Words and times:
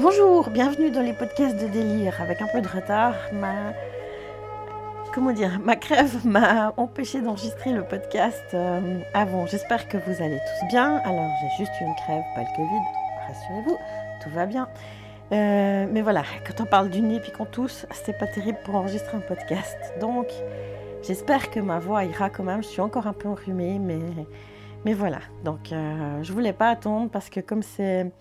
Bonjour, 0.00 0.50
bienvenue 0.50 0.92
dans 0.92 1.02
les 1.02 1.12
podcasts 1.12 1.60
de 1.60 1.66
délire. 1.66 2.22
Avec 2.22 2.40
un 2.40 2.46
peu 2.46 2.60
de 2.60 2.68
retard, 2.68 3.16
ma 3.32 3.72
comment 5.12 5.32
dire, 5.32 5.58
ma 5.58 5.74
crève 5.74 6.20
m'a 6.24 6.72
empêché 6.76 7.20
d'enregistrer 7.20 7.72
le 7.72 7.82
podcast 7.82 8.44
euh, 8.54 9.00
avant. 9.12 9.46
J'espère 9.48 9.88
que 9.88 9.96
vous 9.96 10.22
allez 10.22 10.38
tous 10.38 10.68
bien. 10.68 10.98
Alors 10.98 11.28
j'ai 11.40 11.64
juste 11.64 11.72
une 11.80 11.92
crève, 11.96 12.22
pas 12.36 12.42
le 12.42 12.56
Covid. 12.56 12.84
Rassurez-vous, 13.26 13.76
tout 14.22 14.30
va 14.30 14.46
bien. 14.46 14.68
Euh, 15.32 15.88
mais 15.90 16.02
voilà, 16.02 16.22
quand 16.46 16.62
on 16.62 16.66
parle 16.66 16.90
du 16.90 17.00
nez 17.00 17.18
puis 17.18 17.32
qu'on 17.32 17.46
tousse, 17.46 17.84
c'est 17.90 18.16
pas 18.16 18.28
terrible 18.28 18.58
pour 18.64 18.76
enregistrer 18.76 19.16
un 19.16 19.20
podcast. 19.20 19.76
Donc 20.00 20.28
j'espère 21.02 21.50
que 21.50 21.58
ma 21.58 21.80
voix 21.80 22.04
ira 22.04 22.30
quand 22.30 22.44
même. 22.44 22.62
Je 22.62 22.68
suis 22.68 22.80
encore 22.80 23.08
un 23.08 23.14
peu 23.14 23.26
enrhumée, 23.26 23.80
mais 24.84 24.94
voilà. 24.94 25.18
Donc 25.44 25.72
euh, 25.72 26.22
je 26.22 26.32
voulais 26.32 26.52
pas 26.52 26.68
attendre 26.68 27.10
parce 27.10 27.30
que 27.30 27.40
comme 27.40 27.64
c'est 27.64 28.12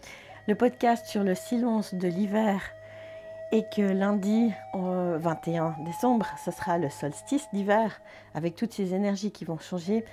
le 0.47 0.55
podcast 0.55 1.05
sur 1.07 1.23
le 1.23 1.35
silence 1.35 1.93
de 1.93 2.07
l'hiver 2.07 2.61
et 3.51 3.65
que 3.65 3.81
lundi 3.81 4.53
21 4.73 5.75
décembre, 5.85 6.25
ce 6.43 6.51
sera 6.51 6.77
le 6.77 6.89
solstice 6.89 7.47
d'hiver 7.51 8.01
avec 8.33 8.55
toutes 8.55 8.73
ces 8.73 8.93
énergies 8.93 9.31
qui 9.31 9.43
vont 9.43 9.57
changer. 9.57 10.05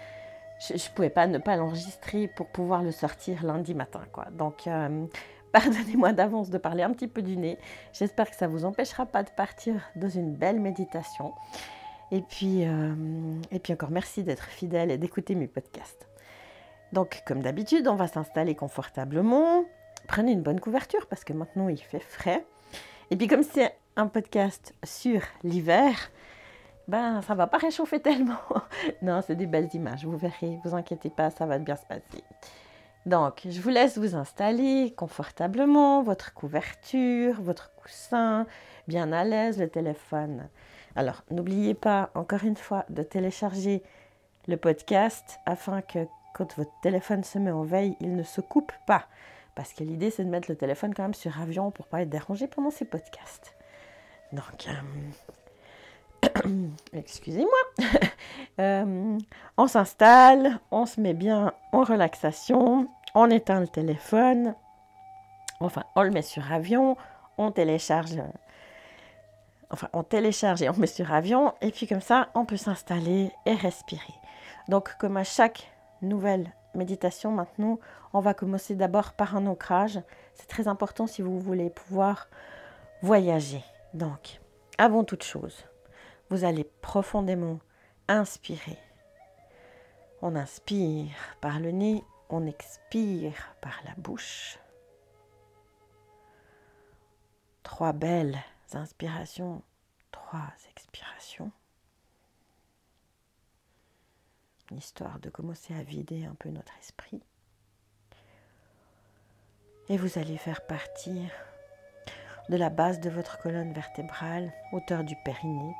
Je 0.60 0.74
ne 0.74 0.94
pouvais 0.94 1.10
pas 1.10 1.28
ne 1.28 1.38
pas 1.38 1.56
l'enregistrer 1.56 2.26
pour 2.26 2.46
pouvoir 2.48 2.82
le 2.82 2.90
sortir 2.90 3.44
lundi 3.44 3.74
matin. 3.74 4.02
Donc, 4.32 4.66
euh, 4.66 5.06
pardonnez-moi 5.52 6.12
d'avance 6.12 6.50
de 6.50 6.58
parler 6.58 6.82
un 6.82 6.92
petit 6.92 7.08
peu 7.08 7.22
du 7.22 7.36
nez. 7.36 7.58
J'espère 7.92 8.28
que 8.28 8.36
ça 8.36 8.48
ne 8.48 8.52
vous 8.52 8.64
empêchera 8.64 9.06
pas 9.06 9.22
de 9.22 9.30
partir 9.30 9.74
dans 9.94 10.08
une 10.08 10.34
belle 10.34 10.60
méditation. 10.60 11.32
Et 12.10 12.22
puis, 12.22 12.64
euh, 12.66 12.94
et 13.52 13.60
puis 13.60 13.72
encore 13.72 13.90
merci 13.90 14.24
d'être 14.24 14.46
fidèle 14.46 14.90
et 14.90 14.98
d'écouter 14.98 15.36
mes 15.36 15.48
podcasts. 15.48 16.08
Donc, 16.92 17.22
comme 17.24 17.42
d'habitude, 17.42 17.86
on 17.86 17.96
va 17.96 18.08
s'installer 18.08 18.54
confortablement 18.54 19.64
prenez 20.06 20.32
une 20.32 20.42
bonne 20.42 20.60
couverture 20.60 21.06
parce 21.06 21.24
que 21.24 21.32
maintenant 21.32 21.68
il 21.68 21.78
fait 21.78 22.00
frais. 22.00 22.44
Et 23.10 23.16
puis 23.16 23.26
comme 23.26 23.42
c'est 23.42 23.76
un 23.96 24.06
podcast 24.06 24.74
sur 24.84 25.20
l'hiver, 25.42 26.10
ben 26.88 27.22
ça 27.22 27.34
va 27.34 27.46
pas 27.46 27.58
réchauffer 27.58 28.00
tellement. 28.00 28.40
non, 29.02 29.20
c'est 29.26 29.36
des 29.36 29.46
belles 29.46 29.70
images, 29.74 30.04
vous 30.04 30.16
verrez, 30.16 30.58
vous 30.64 30.74
inquiétez 30.74 31.10
pas, 31.10 31.30
ça 31.30 31.46
va 31.46 31.58
bien 31.58 31.76
se 31.76 31.86
passer. 31.86 32.24
Donc, 33.06 33.42
je 33.44 33.60
vous 33.60 33.68
laisse 33.68 33.98
vous 33.98 34.16
installer 34.16 34.94
confortablement, 34.96 36.02
votre 36.02 36.32
couverture, 36.32 37.40
votre 37.42 37.70
coussin, 37.76 38.46
bien 38.88 39.12
à 39.12 39.24
l'aise, 39.24 39.58
le 39.58 39.68
téléphone. 39.68 40.48
Alors, 40.96 41.22
n'oubliez 41.30 41.74
pas, 41.74 42.10
encore 42.14 42.44
une 42.44 42.56
fois, 42.56 42.86
de 42.88 43.02
télécharger 43.02 43.82
le 44.46 44.56
podcast 44.56 45.38
afin 45.44 45.82
que 45.82 46.06
quand 46.34 46.56
votre 46.56 46.72
téléphone 46.80 47.24
se 47.24 47.38
met 47.38 47.50
en 47.50 47.62
veille, 47.62 47.94
il 48.00 48.16
ne 48.16 48.22
se 48.22 48.40
coupe 48.40 48.72
pas. 48.86 49.06
Parce 49.54 49.72
que 49.72 49.84
l'idée, 49.84 50.10
c'est 50.10 50.24
de 50.24 50.30
mettre 50.30 50.50
le 50.50 50.56
téléphone 50.56 50.94
quand 50.94 51.04
même 51.04 51.14
sur 51.14 51.40
avion 51.40 51.70
pour 51.70 51.86
pas 51.86 52.02
être 52.02 52.10
dérangé 52.10 52.46
pendant 52.46 52.70
ces 52.70 52.84
podcasts. 52.84 53.54
Donc, 54.32 54.68
euh, 56.24 56.32
excusez-moi. 56.92 57.50
Euh, 58.60 59.18
on 59.56 59.66
s'installe, 59.66 60.60
on 60.70 60.86
se 60.86 61.00
met 61.00 61.12
bien 61.12 61.52
en 61.72 61.82
relaxation, 61.82 62.86
on 63.16 63.28
éteint 63.28 63.58
le 63.58 63.66
téléphone, 63.66 64.54
enfin, 65.58 65.82
on 65.96 66.02
le 66.02 66.10
met 66.10 66.22
sur 66.22 66.52
avion, 66.52 66.96
on 67.36 67.50
télécharge. 67.50 68.22
Enfin, 69.70 69.88
on 69.92 70.04
télécharge 70.04 70.62
et 70.62 70.68
on 70.68 70.76
met 70.76 70.86
sur 70.86 71.12
avion, 71.12 71.52
et 71.62 71.72
puis 71.72 71.88
comme 71.88 72.00
ça, 72.00 72.28
on 72.34 72.44
peut 72.44 72.56
s'installer 72.56 73.32
et 73.44 73.54
respirer. 73.54 74.14
Donc, 74.68 74.96
comme 74.98 75.16
à 75.16 75.24
chaque 75.24 75.72
nouvelle 76.00 76.52
méditation 76.76 77.30
maintenant, 77.30 77.78
on 78.12 78.20
va 78.20 78.34
commencer 78.34 78.74
d'abord 78.74 79.12
par 79.12 79.36
un 79.36 79.46
ancrage. 79.46 80.00
C'est 80.34 80.48
très 80.48 80.68
important 80.68 81.06
si 81.06 81.22
vous 81.22 81.38
voulez 81.38 81.70
pouvoir 81.70 82.28
voyager. 83.02 83.62
Donc, 83.92 84.40
avant 84.78 85.04
toute 85.04 85.22
chose, 85.22 85.64
vous 86.30 86.44
allez 86.44 86.64
profondément 86.80 87.60
inspirer. 88.08 88.78
On 90.22 90.36
inspire 90.36 91.14
par 91.40 91.60
le 91.60 91.70
nez, 91.70 92.02
on 92.30 92.46
expire 92.46 93.54
par 93.60 93.80
la 93.84 93.94
bouche. 93.96 94.58
Trois 97.62 97.92
belles 97.92 98.38
inspirations, 98.72 99.62
trois 100.10 100.52
expirations. 100.70 101.52
Histoire 104.76 105.18
de 105.20 105.30
commencer 105.30 105.74
à 105.74 105.82
vider 105.82 106.24
un 106.24 106.34
peu 106.34 106.50
notre 106.50 106.76
esprit. 106.78 107.22
Et 109.88 109.96
vous 109.96 110.18
allez 110.18 110.38
faire 110.38 110.66
partir 110.66 111.30
de 112.48 112.56
la 112.56 112.70
base 112.70 113.00
de 113.00 113.10
votre 113.10 113.38
colonne 113.38 113.72
vertébrale, 113.72 114.52
hauteur 114.72 115.04
du 115.04 115.14
périnée, 115.24 115.74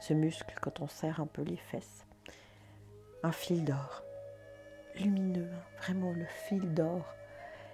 ce 0.00 0.14
muscle 0.14 0.54
quand 0.60 0.80
on 0.80 0.88
serre 0.88 1.20
un 1.20 1.26
peu 1.26 1.42
les 1.42 1.56
fesses, 1.56 2.04
un 3.22 3.32
fil 3.32 3.64
d'or, 3.64 4.02
lumineux, 4.96 5.50
vraiment 5.78 6.12
le 6.12 6.26
fil 6.26 6.74
d'or 6.74 7.14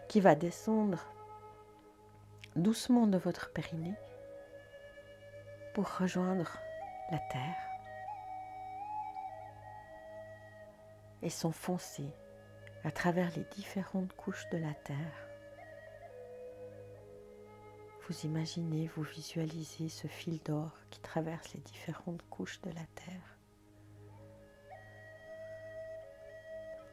qui 0.08 0.20
va 0.20 0.34
descendre 0.34 0.98
doucement 2.56 3.06
de 3.06 3.18
votre 3.18 3.50
périnée 3.52 3.94
pour 5.74 5.98
rejoindre 5.98 6.58
la 7.10 7.18
terre 7.18 7.71
et 11.22 11.30
s'enfoncer 11.30 12.12
à 12.84 12.90
travers 12.90 13.30
les 13.36 13.44
différentes 13.44 14.12
couches 14.14 14.48
de 14.50 14.58
la 14.58 14.74
Terre. 14.74 15.28
Vous 18.08 18.26
imaginez, 18.26 18.88
vous 18.96 19.02
visualisez 19.02 19.88
ce 19.88 20.08
fil 20.08 20.42
d'or 20.42 20.72
qui 20.90 21.00
traverse 21.00 21.52
les 21.54 21.60
différentes 21.60 22.22
couches 22.28 22.60
de 22.62 22.70
la 22.70 22.84
Terre 22.94 23.38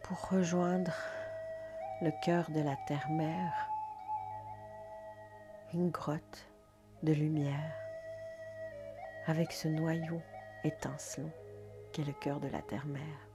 pour 0.04 0.30
rejoindre 0.30 0.94
le 2.02 2.12
cœur 2.24 2.50
de 2.50 2.62
la 2.62 2.76
Terre-Mère, 2.88 3.70
une 5.74 5.90
grotte 5.90 6.48
de 7.04 7.14
lumière 7.14 7.76
avec 9.28 9.52
ce 9.52 9.68
noyau 9.68 10.22
étincelant 10.64 11.30
qui 11.92 12.02
est 12.02 12.06
le 12.06 12.14
cœur 12.14 12.40
de 12.40 12.48
la 12.48 12.62
Terre-Mère. 12.62 13.29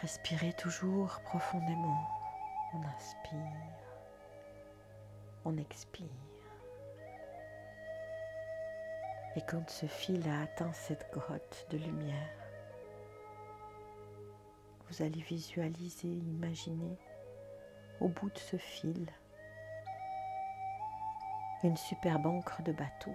Respirez 0.00 0.54
toujours 0.54 1.20
profondément. 1.24 2.08
On 2.72 2.82
inspire, 2.96 3.38
on 5.44 5.58
expire. 5.58 6.06
Et 9.36 9.42
quand 9.42 9.68
ce 9.68 9.84
fil 9.84 10.26
a 10.26 10.42
atteint 10.42 10.72
cette 10.72 11.12
grotte 11.12 11.66
de 11.70 11.76
lumière, 11.76 12.16
vous 14.88 15.02
allez 15.02 15.20
visualiser, 15.20 16.08
imaginer 16.08 16.96
au 18.00 18.08
bout 18.08 18.30
de 18.30 18.38
ce 18.38 18.56
fil 18.56 19.06
une 21.62 21.76
superbe 21.76 22.26
encre 22.26 22.62
de 22.62 22.72
bateau, 22.72 23.14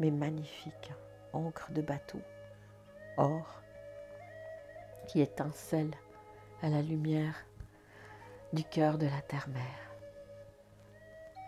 mais 0.00 0.10
magnifique 0.10 0.92
encre 1.32 1.70
de 1.70 1.82
bateau, 1.82 2.20
or 3.16 3.62
qui 5.08 5.20
étincelle 5.20 5.94
à 6.62 6.68
la 6.68 6.82
lumière 6.82 7.34
du 8.52 8.64
cœur 8.64 8.98
de 8.98 9.06
la 9.06 9.20
terre-mère. 9.22 9.96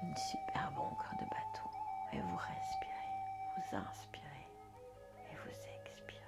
Une 0.02 0.16
superbe 0.16 0.78
encre 0.78 1.14
de 1.18 1.24
bateau. 1.24 1.70
Et 2.12 2.20
vous 2.20 2.36
respirez, 2.36 3.14
vous 3.56 3.76
inspirez 3.76 4.48
et 5.30 5.36
vous 5.36 5.50
expirez. 5.50 6.22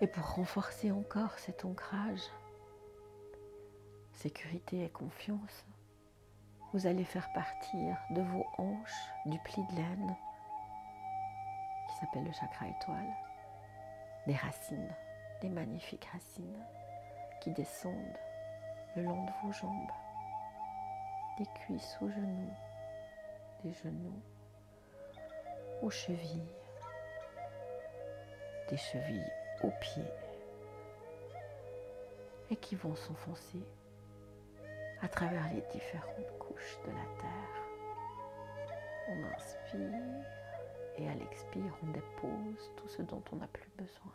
Et 0.00 0.06
pour 0.06 0.34
renforcer 0.34 0.90
encore 0.90 1.38
cet 1.38 1.64
ancrage, 1.64 2.22
sécurité 4.12 4.84
et 4.84 4.90
confiance, 4.90 5.64
vous 6.72 6.86
allez 6.86 7.04
faire 7.04 7.32
partir 7.32 7.96
de 8.10 8.22
vos 8.22 8.46
hanches 8.58 9.12
du 9.26 9.38
pli 9.40 9.62
de 9.70 9.76
laine 9.76 10.16
qui 11.88 11.96
s'appelle 11.96 12.24
le 12.24 12.32
chakra 12.32 12.66
étoile 12.68 13.14
des 14.26 14.34
racines, 14.34 14.94
des 15.40 15.48
magnifiques 15.48 16.08
racines 16.12 16.64
qui 17.40 17.50
descendent 17.50 18.18
le 18.96 19.02
long 19.02 19.24
de 19.24 19.30
vos 19.42 19.52
jambes, 19.52 19.90
des 21.38 21.46
cuisses 21.60 21.98
aux 22.00 22.08
genoux, 22.08 22.54
des 23.62 23.72
genoux 23.72 24.22
aux 25.82 25.90
chevilles, 25.90 26.54
des 28.70 28.76
chevilles 28.76 29.32
aux 29.62 29.72
pieds 29.80 30.12
et 32.50 32.56
qui 32.56 32.76
vont 32.76 32.94
s'enfoncer 32.94 33.62
à 35.02 35.08
travers 35.08 35.52
les 35.52 35.62
différentes 35.72 36.38
couches 36.38 36.78
de 36.86 36.90
la 36.90 37.20
terre. 37.20 37.64
On 39.08 39.24
inspire 39.34 40.43
et 40.96 41.08
à 41.08 41.14
l'expire, 41.14 41.76
on 41.82 41.90
dépose 41.90 42.70
tout 42.76 42.88
ce 42.88 43.02
dont 43.02 43.22
on 43.32 43.36
n'a 43.36 43.48
plus 43.48 43.68
besoin. 43.76 44.12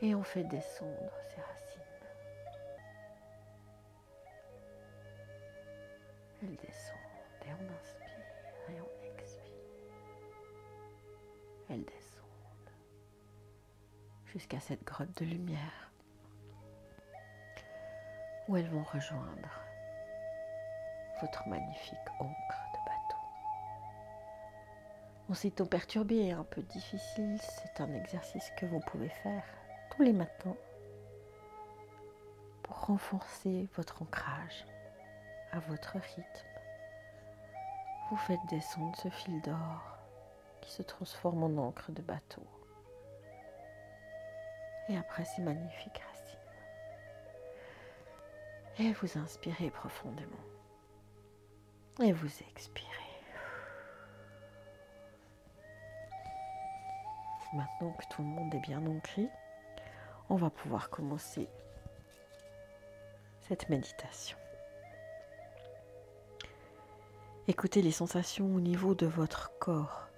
Et 0.00 0.14
on 0.14 0.22
fait 0.22 0.44
descendre 0.44 1.12
ses 1.30 1.40
racines. 1.40 1.80
Elles 6.42 6.56
descendent 6.56 6.98
et 7.46 7.52
on 7.52 7.80
inspire 7.80 8.68
et 8.68 8.80
on 8.80 9.14
expire. 9.14 9.42
Elles 11.70 11.84
descendent 11.84 12.22
jusqu'à 14.26 14.60
cette 14.60 14.84
grotte 14.84 15.16
de 15.18 15.24
lumière 15.24 15.92
où 18.48 18.56
elles 18.56 18.68
vont 18.68 18.82
rejoindre 18.82 19.60
votre 21.20 21.46
magnifique 21.48 21.96
encre. 22.18 22.61
Aussitôt 25.32 25.64
perturbé 25.64 26.16
et 26.16 26.32
un 26.32 26.44
peu 26.44 26.60
difficile, 26.60 27.40
c'est 27.40 27.80
un 27.80 27.90
exercice 27.94 28.52
que 28.58 28.66
vous 28.66 28.80
pouvez 28.80 29.08
faire 29.08 29.42
tous 29.90 30.02
les 30.02 30.12
matins 30.12 30.54
pour 32.62 32.78
renforcer 32.84 33.66
votre 33.74 34.02
ancrage 34.02 34.66
à 35.52 35.58
votre 35.60 35.96
rythme. 35.96 36.46
Vous 38.10 38.18
faites 38.18 38.44
descendre 38.50 38.94
ce 38.96 39.08
fil 39.08 39.40
d'or 39.40 39.96
qui 40.60 40.70
se 40.70 40.82
transforme 40.82 41.44
en 41.44 41.68
encre 41.68 41.92
de 41.92 42.02
bateau. 42.02 42.46
Et 44.90 44.98
après 44.98 45.24
ces 45.24 45.40
magnifiques 45.40 46.02
racines. 46.10 46.38
Et 48.80 48.92
vous 48.92 49.18
inspirez 49.18 49.70
profondément. 49.70 50.44
Et 52.02 52.12
vous 52.12 52.28
expirez. 52.50 52.91
Maintenant 57.52 57.92
que 57.92 58.06
tout 58.10 58.22
le 58.22 58.28
monde 58.28 58.54
est 58.54 58.60
bien 58.60 58.84
ancré, 58.86 59.28
on 60.30 60.36
va 60.36 60.48
pouvoir 60.48 60.88
commencer 60.88 61.48
cette 63.40 63.68
méditation. 63.68 64.38
Écoutez 67.48 67.82
les 67.82 67.92
sensations 67.92 68.46
au 68.46 68.60
niveau 68.60 68.94
de 68.94 69.04
votre 69.04 69.50
corps. 69.58 70.08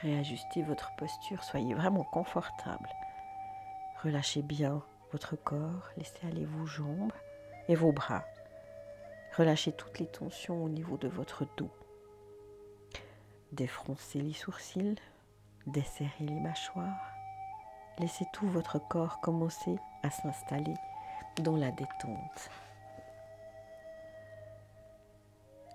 Réajustez 0.00 0.62
votre 0.62 0.90
posture, 0.96 1.44
soyez 1.44 1.74
vraiment 1.74 2.04
confortable. 2.04 2.88
Relâchez 4.02 4.42
bien 4.42 4.82
votre 5.12 5.36
corps, 5.36 5.90
laissez 5.96 6.26
aller 6.26 6.46
vos 6.46 6.64
jambes 6.64 7.12
et 7.66 7.74
vos 7.74 7.92
bras. 7.92 8.24
Relâchez 9.36 9.72
toutes 9.72 9.98
les 9.98 10.06
tensions 10.06 10.64
au 10.64 10.68
niveau 10.68 10.96
de 10.96 11.08
votre 11.08 11.44
dos. 11.56 11.70
Défroncez 13.52 14.20
les 14.20 14.32
sourcils, 14.32 14.96
desserrez 15.68 16.10
les 16.20 16.40
mâchoires. 16.40 17.14
Laissez 17.98 18.26
tout 18.32 18.48
votre 18.48 18.78
corps 18.78 19.20
commencer 19.20 19.76
à 20.02 20.10
s'installer 20.10 20.74
dans 21.42 21.56
la 21.56 21.70
détente. 21.70 22.50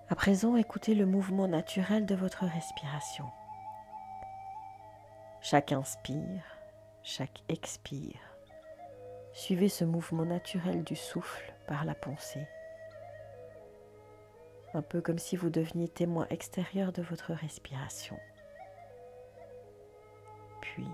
À 0.08 0.14
présent, 0.14 0.56
écoutez 0.56 0.94
le 0.94 1.06
mouvement 1.06 1.48
naturel 1.48 2.06
de 2.06 2.14
votre 2.14 2.44
respiration. 2.44 3.24
Chaque 5.40 5.72
inspire, 5.72 6.42
chaque 7.02 7.42
expire. 7.48 8.20
Suivez 9.32 9.68
ce 9.68 9.84
mouvement 9.84 10.24
naturel 10.24 10.84
du 10.84 10.96
souffle 10.96 11.54
par 11.66 11.84
la 11.84 11.94
pensée. 11.94 12.46
Un 14.74 14.82
peu 14.82 15.00
comme 15.00 15.18
si 15.18 15.36
vous 15.36 15.50
deveniez 15.50 15.88
témoin 15.88 16.26
extérieur 16.30 16.92
de 16.92 17.02
votre 17.02 17.32
respiration. 17.32 18.18
Puis, 20.74 20.88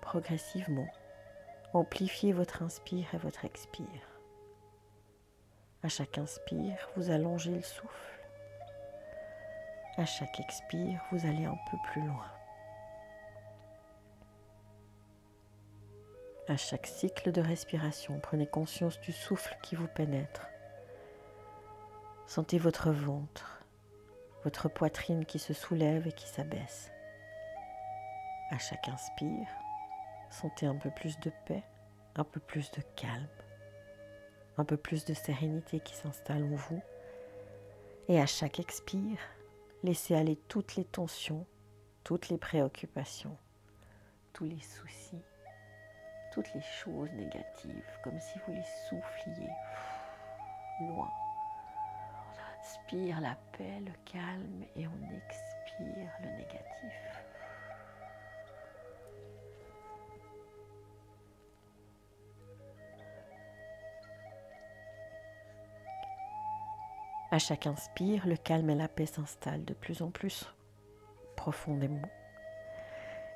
progressivement, 0.00 0.88
amplifiez 1.74 2.32
votre 2.32 2.62
inspire 2.62 3.06
et 3.14 3.18
votre 3.18 3.44
expire. 3.44 3.84
À 5.82 5.88
chaque 5.88 6.16
inspire, 6.16 6.88
vous 6.96 7.10
allongez 7.10 7.50
le 7.50 7.60
souffle. 7.60 8.26
À 9.98 10.06
chaque 10.06 10.40
expire, 10.40 11.02
vous 11.12 11.26
allez 11.26 11.44
un 11.44 11.58
peu 11.70 11.76
plus 11.92 12.06
loin. 12.06 12.24
À 16.48 16.56
chaque 16.56 16.86
cycle 16.86 17.32
de 17.32 17.42
respiration, 17.42 18.18
prenez 18.18 18.46
conscience 18.46 18.98
du 19.00 19.12
souffle 19.12 19.58
qui 19.62 19.76
vous 19.76 19.88
pénètre. 19.88 20.48
Sentez 22.26 22.56
votre 22.56 22.92
ventre, 22.92 23.60
votre 24.42 24.70
poitrine 24.70 25.26
qui 25.26 25.38
se 25.38 25.52
soulève 25.52 26.06
et 26.06 26.12
qui 26.12 26.26
s'abaisse. 26.26 26.90
À 28.50 28.58
chaque 28.58 28.88
inspire, 28.88 29.48
sentez 30.30 30.66
un 30.66 30.76
peu 30.76 30.90
plus 30.90 31.18
de 31.20 31.32
paix, 31.46 31.64
un 32.14 32.24
peu 32.24 32.40
plus 32.40 32.70
de 32.70 32.82
calme, 32.94 33.28
un 34.56 34.64
peu 34.64 34.76
plus 34.76 35.04
de 35.04 35.14
sérénité 35.14 35.80
qui 35.80 35.94
s'installe 35.94 36.44
en 36.44 36.56
vous. 36.56 36.82
Et 38.08 38.20
à 38.20 38.26
chaque 38.26 38.60
expire, 38.60 39.18
Laissez 39.86 40.16
aller 40.16 40.36
toutes 40.48 40.74
les 40.74 40.84
tensions, 40.84 41.46
toutes 42.02 42.28
les 42.28 42.38
préoccupations, 42.38 43.36
tous 44.32 44.44
les 44.44 44.60
soucis, 44.60 45.22
toutes 46.32 46.52
les 46.54 46.62
choses 46.62 47.12
négatives, 47.12 47.98
comme 48.02 48.18
si 48.18 48.38
vous 48.40 48.52
les 48.54 48.64
souffliez 48.88 49.50
loin. 50.80 51.08
On 52.32 52.60
inspire 52.60 53.20
la 53.20 53.36
paix, 53.52 53.80
le 53.80 53.92
calme 54.10 54.64
et 54.74 54.88
on 54.88 55.14
expire 55.14 56.10
le 56.22 56.30
négatif. 56.30 57.22
À 67.36 67.38
chaque 67.38 67.66
inspire, 67.66 68.26
le 68.26 68.38
calme 68.38 68.70
et 68.70 68.74
la 68.74 68.88
paix 68.88 69.04
s'installent 69.04 69.66
de 69.66 69.74
plus 69.74 70.00
en 70.00 70.10
plus 70.10 70.46
profondément. 71.36 72.08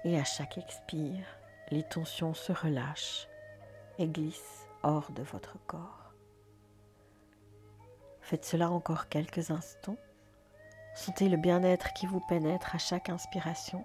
Et 0.04 0.18
à 0.18 0.24
chaque 0.24 0.56
expire, 0.56 1.26
les 1.70 1.82
tensions 1.82 2.32
se 2.32 2.50
relâchent 2.50 3.28
et 3.98 4.08
glissent 4.08 4.66
hors 4.82 5.12
de 5.12 5.22
votre 5.22 5.58
corps. 5.66 6.14
Faites 8.22 8.46
cela 8.46 8.70
encore 8.70 9.10
quelques 9.10 9.50
instants. 9.50 9.98
Sentez 10.94 11.28
le 11.28 11.36
bien-être 11.36 11.92
qui 11.92 12.06
vous 12.06 12.20
pénètre 12.26 12.74
à 12.74 12.78
chaque 12.78 13.10
inspiration. 13.10 13.84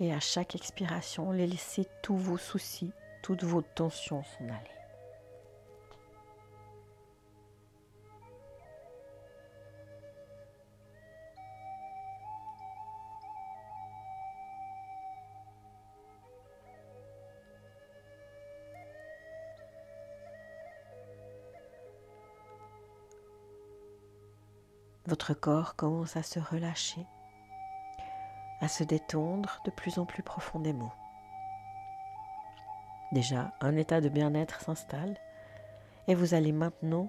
Et 0.00 0.12
à 0.12 0.18
chaque 0.18 0.56
expiration, 0.56 1.30
laissez 1.30 1.86
tous 2.02 2.16
vos 2.16 2.38
soucis, 2.38 2.92
toutes 3.22 3.44
vos 3.44 3.62
tensions 3.62 4.24
s'en 4.24 4.46
aller. 4.46 4.81
Votre 25.22 25.38
corps 25.38 25.76
commence 25.76 26.16
à 26.16 26.24
se 26.24 26.40
relâcher, 26.40 27.06
à 28.60 28.66
se 28.66 28.82
détendre 28.82 29.62
de 29.64 29.70
plus 29.70 30.00
en 30.00 30.04
plus 30.04 30.24
profondément. 30.24 30.92
Déjà, 33.12 33.52
un 33.60 33.76
état 33.76 34.00
de 34.00 34.08
bien-être 34.08 34.62
s'installe 34.62 35.16
et 36.08 36.16
vous 36.16 36.34
allez 36.34 36.50
maintenant 36.50 37.08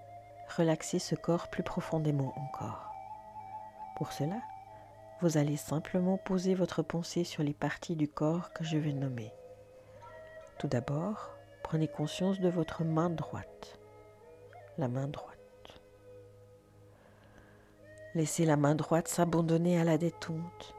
relaxer 0.55 0.99
ce 0.99 1.15
corps 1.15 1.47
plus 1.47 1.63
profondément 1.63 2.35
encore. 2.37 2.93
Pour 3.95 4.11
cela, 4.11 4.41
vous 5.21 5.37
allez 5.37 5.57
simplement 5.57 6.17
poser 6.17 6.53
votre 6.53 6.83
pensée 6.83 7.23
sur 7.23 7.41
les 7.41 7.55
parties 7.55 7.95
du 7.95 8.07
corps 8.07 8.53
que 8.53 8.63
je 8.63 8.77
vais 8.77 8.93
nommer. 8.93 9.33
Tout 10.59 10.67
d'abord, 10.67 11.31
prenez 11.63 11.87
conscience 11.87 12.39
de 12.39 12.49
votre 12.49 12.83
main 12.83 13.09
droite. 13.09 13.79
La 14.77 14.87
main 14.87 15.07
droite. 15.07 15.32
Laissez 18.15 18.45
la 18.45 18.57
main 18.57 18.75
droite 18.75 19.07
s'abandonner 19.07 19.79
à 19.79 19.83
la 19.83 19.97
détente. 19.97 20.75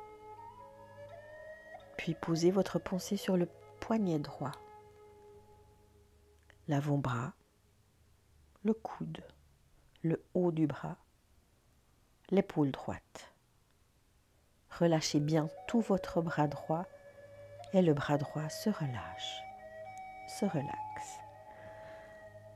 Puis 1.96 2.14
posez 2.14 2.52
votre 2.52 2.78
pensée 2.78 3.16
sur 3.16 3.36
le 3.36 3.48
poignet 3.80 4.18
droit, 4.20 4.52
l'avant-bras, 6.68 7.32
le 8.62 8.72
coude, 8.72 9.24
le 10.02 10.22
haut 10.34 10.52
du 10.52 10.66
bras, 10.66 10.96
l'épaule 12.30 12.70
droite. 12.70 13.32
Relâchez 14.78 15.20
bien 15.20 15.48
tout 15.66 15.80
votre 15.80 16.20
bras 16.22 16.46
droit 16.46 16.86
et 17.72 17.82
le 17.82 17.94
bras 17.94 18.18
droit 18.18 18.48
se 18.48 18.70
relâche, 18.70 19.42
se 20.28 20.44
relaxe 20.44 21.18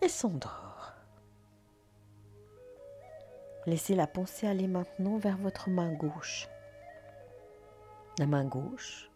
et 0.02 0.08
s'endort. 0.08 0.67
Laissez 3.68 3.94
la 3.94 4.06
pensée 4.06 4.46
aller 4.46 4.66
maintenant 4.66 5.18
vers 5.18 5.36
votre 5.36 5.68
main 5.68 5.92
gauche. 5.92 6.48
La 8.18 8.24
main 8.24 8.46
gauche. 8.46 9.10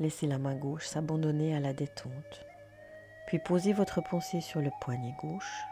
Laissez 0.00 0.26
la 0.26 0.38
main 0.38 0.56
gauche 0.56 0.88
s'abandonner 0.88 1.54
à 1.54 1.60
la 1.60 1.72
détente. 1.72 2.44
Puis 3.28 3.38
posez 3.38 3.72
votre 3.72 4.00
pensée 4.02 4.40
sur 4.40 4.60
le 4.60 4.72
poignet 4.80 5.14
gauche, 5.20 5.62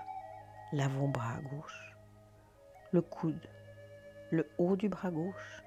l'avant-bras 0.72 1.40
gauche, 1.50 1.96
le 2.92 3.02
coude, 3.02 3.48
le 4.30 4.48
haut 4.58 4.76
du 4.76 4.88
bras 4.88 5.10
gauche, 5.10 5.64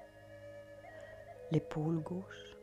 l'épaule 1.50 1.98
gauche. 1.98 2.56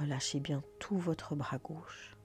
Relâchez 0.00 0.40
bien 0.40 0.62
tout 0.78 0.96
votre 0.96 1.34
bras 1.34 1.58
gauche. 1.58 2.16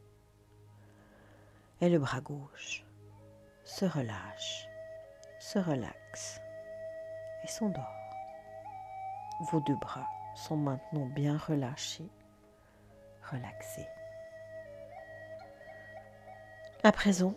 Et 1.82 1.90
le 1.90 2.00
bras 2.00 2.22
gauche 2.22 2.86
se 3.66 3.84
relâche, 3.84 4.71
se 5.42 5.58
relaxe 5.58 6.40
et 7.44 7.48
s'endort. 7.48 7.96
Vos 9.52 9.60
deux 9.62 9.76
bras 9.76 10.08
sont 10.36 10.56
maintenant 10.56 11.08
bien 11.08 11.36
relâchés, 11.36 12.08
relaxés. 13.32 13.88
À 16.84 16.92
présent, 16.92 17.34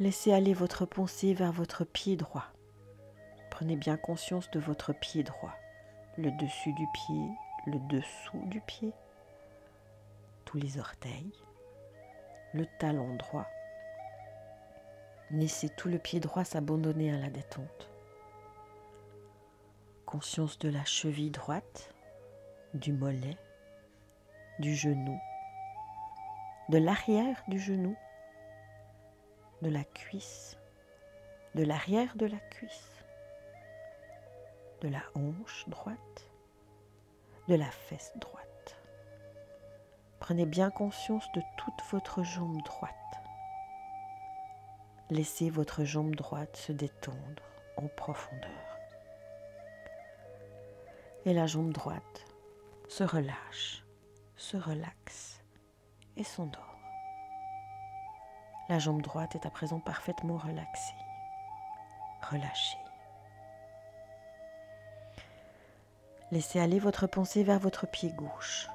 laissez 0.00 0.32
aller 0.32 0.52
votre 0.52 0.84
pensée 0.84 1.32
vers 1.32 1.52
votre 1.52 1.84
pied 1.84 2.16
droit. 2.16 2.46
Prenez 3.50 3.76
bien 3.76 3.96
conscience 3.96 4.50
de 4.50 4.58
votre 4.58 4.92
pied 4.92 5.22
droit, 5.22 5.54
le 6.18 6.32
dessus 6.32 6.72
du 6.72 6.86
pied, 6.92 7.30
le 7.66 7.78
dessous 7.88 8.42
du 8.46 8.60
pied, 8.62 8.92
tous 10.44 10.58
les 10.58 10.78
orteils, 10.78 11.32
le 12.52 12.66
talon 12.80 13.14
droit. 13.14 13.46
Laissez 15.34 15.68
tout 15.68 15.88
le 15.88 15.98
pied 15.98 16.20
droit 16.20 16.44
s'abandonner 16.44 17.12
à 17.12 17.18
la 17.18 17.28
détente. 17.28 17.90
Conscience 20.06 20.60
de 20.60 20.68
la 20.68 20.84
cheville 20.84 21.32
droite, 21.32 21.92
du 22.72 22.92
mollet, 22.92 23.36
du 24.60 24.76
genou, 24.76 25.18
de 26.68 26.78
l'arrière 26.78 27.42
du 27.48 27.58
genou, 27.58 27.96
de 29.60 29.70
la 29.70 29.82
cuisse, 29.82 30.56
de 31.56 31.64
l'arrière 31.64 32.14
de 32.14 32.26
la 32.26 32.38
cuisse, 32.38 33.04
de 34.82 34.88
la 34.88 35.02
hanche 35.16 35.68
droite, 35.68 36.30
de 37.48 37.56
la 37.56 37.72
fesse 37.72 38.12
droite. 38.18 38.76
Prenez 40.20 40.46
bien 40.46 40.70
conscience 40.70 41.26
de 41.34 41.42
toute 41.56 41.82
votre 41.90 42.22
jambe 42.22 42.62
droite. 42.62 42.94
Laissez 45.10 45.50
votre 45.50 45.84
jambe 45.84 46.14
droite 46.16 46.56
se 46.56 46.72
détendre 46.72 47.42
en 47.76 47.88
profondeur. 47.88 48.50
Et 51.26 51.34
la 51.34 51.46
jambe 51.46 51.72
droite 51.72 52.24
se 52.88 53.04
relâche, 53.04 53.84
se 54.36 54.56
relaxe 54.56 55.42
et 56.16 56.24
s'endort. 56.24 56.78
La 58.70 58.78
jambe 58.78 59.02
droite 59.02 59.34
est 59.34 59.46
à 59.46 59.50
présent 59.50 59.78
parfaitement 59.78 60.38
relaxée, 60.38 60.94
relâchée. 62.30 62.78
Laissez 66.30 66.60
aller 66.60 66.78
votre 66.78 67.06
pensée 67.06 67.44
vers 67.44 67.58
votre 67.58 67.86
pied 67.86 68.10
gauche. 68.10 68.68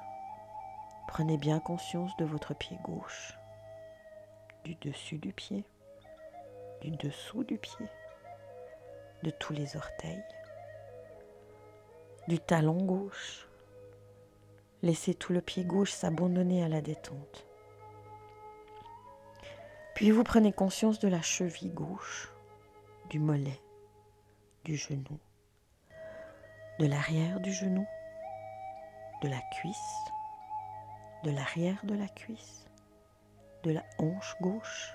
Prenez 1.08 1.36
bien 1.36 1.58
conscience 1.58 2.16
de 2.18 2.24
votre 2.24 2.54
pied 2.54 2.78
gauche, 2.84 3.36
du 4.64 4.76
dessus 4.76 5.18
du 5.18 5.32
pied, 5.32 5.64
du 6.80 6.90
dessous 6.90 7.44
du 7.44 7.58
pied, 7.58 7.86
de 9.22 9.30
tous 9.30 9.52
les 9.52 9.76
orteils, 9.76 10.24
du 12.28 12.38
talon 12.38 12.84
gauche. 12.84 13.46
Laissez 14.82 15.14
tout 15.14 15.32
le 15.32 15.42
pied 15.42 15.64
gauche 15.64 15.92
s'abandonner 15.92 16.64
à 16.64 16.68
la 16.68 16.80
détente. 16.80 17.46
Puis 19.94 20.10
vous 20.10 20.24
prenez 20.24 20.52
conscience 20.52 20.98
de 20.98 21.08
la 21.08 21.20
cheville 21.20 21.72
gauche, 21.72 22.32
du 23.10 23.18
mollet, 23.18 23.60
du 24.64 24.76
genou, 24.76 25.18
de 26.78 26.86
l'arrière 26.86 27.40
du 27.40 27.52
genou, 27.52 27.86
de 29.22 29.28
la 29.28 29.40
cuisse, 29.60 29.76
de 31.24 31.30
l'arrière 31.30 31.80
de 31.84 31.94
la 31.94 32.08
cuisse, 32.08 32.66
de 33.64 33.72
la 33.72 33.84
hanche 33.98 34.36
gauche, 34.40 34.94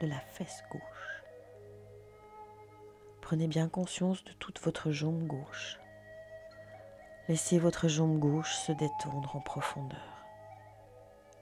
de 0.00 0.06
la 0.06 0.20
fesse 0.20 0.62
gauche. 0.70 1.22
Prenez 3.20 3.46
bien 3.46 3.68
conscience 3.68 4.22
de 4.24 4.32
toute 4.32 4.60
votre 4.60 4.90
jambe 4.90 5.26
gauche. 5.26 5.78
Laissez 7.28 7.58
votre 7.58 7.88
jambe 7.88 8.18
gauche 8.18 8.52
se 8.54 8.72
détendre 8.72 9.34
en 9.34 9.40
profondeur. 9.40 10.26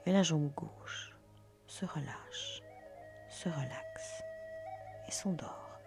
Et 0.06 0.12
la 0.12 0.22
jambe 0.22 0.50
gauche 0.54 1.16
se 1.66 1.84
relâche, 1.84 2.62
se 3.28 3.48
relaxe 3.48 4.22
et 5.08 5.10
s'endort. 5.10 5.80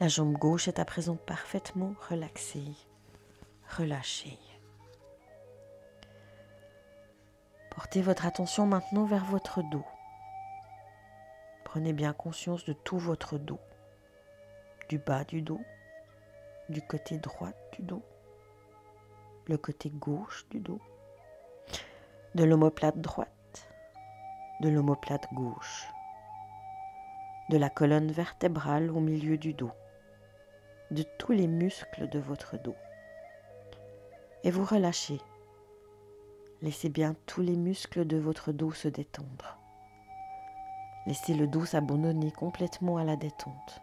La 0.00 0.08
jambe 0.08 0.32
gauche 0.32 0.68
est 0.68 0.78
à 0.78 0.86
présent 0.86 1.16
parfaitement 1.16 1.94
relaxée, 2.08 2.72
relâchée. 3.76 4.38
Portez 7.70 8.00
votre 8.00 8.24
attention 8.24 8.66
maintenant 8.66 9.04
vers 9.04 9.24
votre 9.24 9.62
dos. 9.62 9.84
Prenez 11.70 11.92
bien 11.92 12.12
conscience 12.12 12.64
de 12.64 12.72
tout 12.72 12.98
votre 12.98 13.38
dos, 13.38 13.60
du 14.88 14.98
bas 14.98 15.22
du 15.22 15.40
dos, 15.40 15.60
du 16.68 16.82
côté 16.82 17.16
droit 17.16 17.52
du 17.72 17.82
dos, 17.82 18.02
le 19.46 19.56
côté 19.56 19.88
gauche 19.88 20.48
du 20.50 20.58
dos, 20.58 20.80
de 22.34 22.42
l'omoplate 22.42 22.98
droite, 22.98 23.68
de 24.60 24.68
l'omoplate 24.68 25.32
gauche, 25.32 25.86
de 27.50 27.56
la 27.56 27.70
colonne 27.70 28.10
vertébrale 28.10 28.90
au 28.90 28.98
milieu 28.98 29.38
du 29.38 29.54
dos, 29.54 29.70
de 30.90 31.04
tous 31.18 31.30
les 31.30 31.46
muscles 31.46 32.08
de 32.08 32.18
votre 32.18 32.56
dos. 32.56 32.76
Et 34.42 34.50
vous 34.50 34.64
relâchez. 34.64 35.20
Laissez 36.62 36.88
bien 36.88 37.14
tous 37.26 37.42
les 37.42 37.54
muscles 37.54 38.08
de 38.08 38.16
votre 38.16 38.50
dos 38.50 38.72
se 38.72 38.88
détendre. 38.88 39.59
Laissez 41.10 41.34
le 41.34 41.48
dos 41.48 41.64
s'abandonner 41.64 42.30
complètement 42.30 42.96
à 42.96 43.02
la 43.02 43.16
détente. 43.16 43.82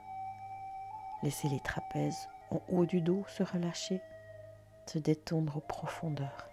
Laissez 1.24 1.50
les 1.50 1.60
trapèzes 1.60 2.29
en 2.51 2.62
haut 2.69 2.86
du 2.86 3.01
dos 3.01 3.25
se 3.27 3.43
relâcher, 3.43 4.01
se 4.86 4.98
détendre 4.98 5.57
en 5.57 5.60
profondeur. 5.60 6.48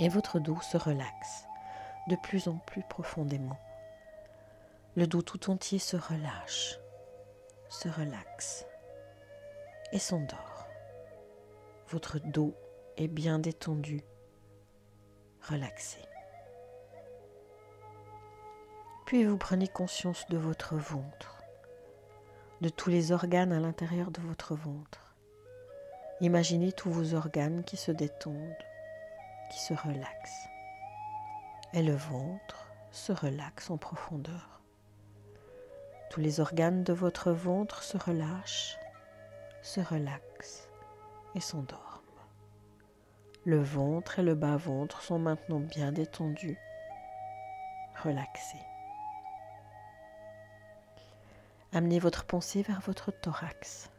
Et 0.00 0.08
votre 0.08 0.40
dos 0.40 0.58
se 0.62 0.78
relaxe 0.78 1.44
de 2.08 2.16
plus 2.16 2.48
en 2.48 2.56
plus 2.56 2.82
profondément. 2.84 3.58
Le 4.96 5.06
dos 5.06 5.20
tout 5.20 5.50
entier 5.50 5.78
se 5.78 5.98
relâche, 5.98 6.78
se 7.68 7.90
relaxe 7.90 8.64
et 9.92 9.98
s'endort. 9.98 10.68
Votre 11.88 12.18
dos 12.18 12.54
est 12.96 13.08
bien 13.08 13.38
détendu, 13.38 14.00
relaxé. 15.42 15.98
Puis 19.12 19.24
vous 19.24 19.36
prenez 19.36 19.68
conscience 19.68 20.24
de 20.30 20.38
votre 20.38 20.74
ventre, 20.74 21.36
de 22.62 22.70
tous 22.70 22.88
les 22.88 23.12
organes 23.12 23.52
à 23.52 23.60
l'intérieur 23.60 24.10
de 24.10 24.22
votre 24.22 24.54
ventre. 24.54 25.14
Imaginez 26.22 26.72
tous 26.72 26.90
vos 26.90 27.12
organes 27.12 27.62
qui 27.62 27.76
se 27.76 27.92
détendent, 27.92 28.64
qui 29.50 29.60
se 29.60 29.74
relaxent. 29.74 30.48
Et 31.74 31.82
le 31.82 31.92
ventre 31.92 32.70
se 32.90 33.12
relaxe 33.12 33.68
en 33.68 33.76
profondeur. 33.76 34.62
Tous 36.08 36.20
les 36.20 36.40
organes 36.40 36.82
de 36.82 36.94
votre 36.94 37.32
ventre 37.32 37.82
se 37.82 37.98
relâchent 37.98 38.78
se 39.60 39.82
relaxent 39.82 40.70
et 41.34 41.40
s'endorment. 41.40 42.00
Le 43.44 43.62
ventre 43.62 44.20
et 44.20 44.22
le 44.22 44.34
bas-ventre 44.34 45.02
sont 45.02 45.18
maintenant 45.18 45.60
bien 45.60 45.92
détendus, 45.92 46.56
relaxés. 48.02 48.71
Amenez 51.74 52.00
votre 52.00 52.26
pensée 52.26 52.60
vers 52.60 52.82
votre 52.82 53.10
thorax. 53.10 53.90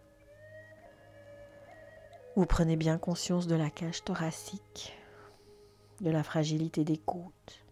Vous 2.36 2.46
prenez 2.46 2.76
bien 2.76 3.00
conscience 3.00 3.48
de 3.48 3.56
la 3.56 3.72
cage 3.72 4.04
thoracique, 4.04 4.96
de 6.00 6.12
la 6.12 6.22
fragilité 6.22 6.84
des 6.84 7.00
côtes. 7.00 7.66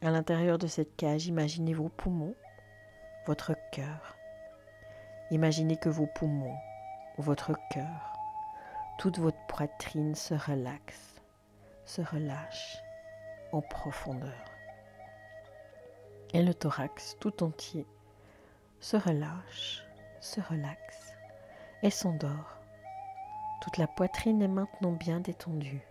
À 0.00 0.10
l'intérieur 0.10 0.56
de 0.56 0.66
cette 0.66 0.96
cage, 0.96 1.26
imaginez 1.26 1.74
vos 1.74 1.90
poumons, 1.90 2.34
votre 3.26 3.54
cœur. 3.72 4.16
Imaginez 5.30 5.76
que 5.76 5.90
vos 5.90 6.06
poumons, 6.06 6.56
votre 7.18 7.52
cœur, 7.70 8.14
toute 8.98 9.18
votre 9.18 9.44
poitrine 9.48 10.14
se 10.14 10.32
relaxe, 10.32 11.20
se 11.84 12.00
relâche 12.00 12.78
en 13.52 13.60
profondeur. 13.60 14.44
Et 16.32 16.42
le 16.42 16.54
thorax 16.54 17.18
tout 17.20 17.42
entier 17.42 17.86
se 18.80 18.96
relâche, 18.96 19.84
se 20.20 20.40
relaxe 20.40 21.12
et 21.82 21.90
s'endort. 21.90 22.60
Toute 23.62 23.78
la 23.78 23.86
poitrine 23.86 24.42
est 24.42 24.48
maintenant 24.48 24.92
bien 24.92 25.20
détendue, 25.20 25.82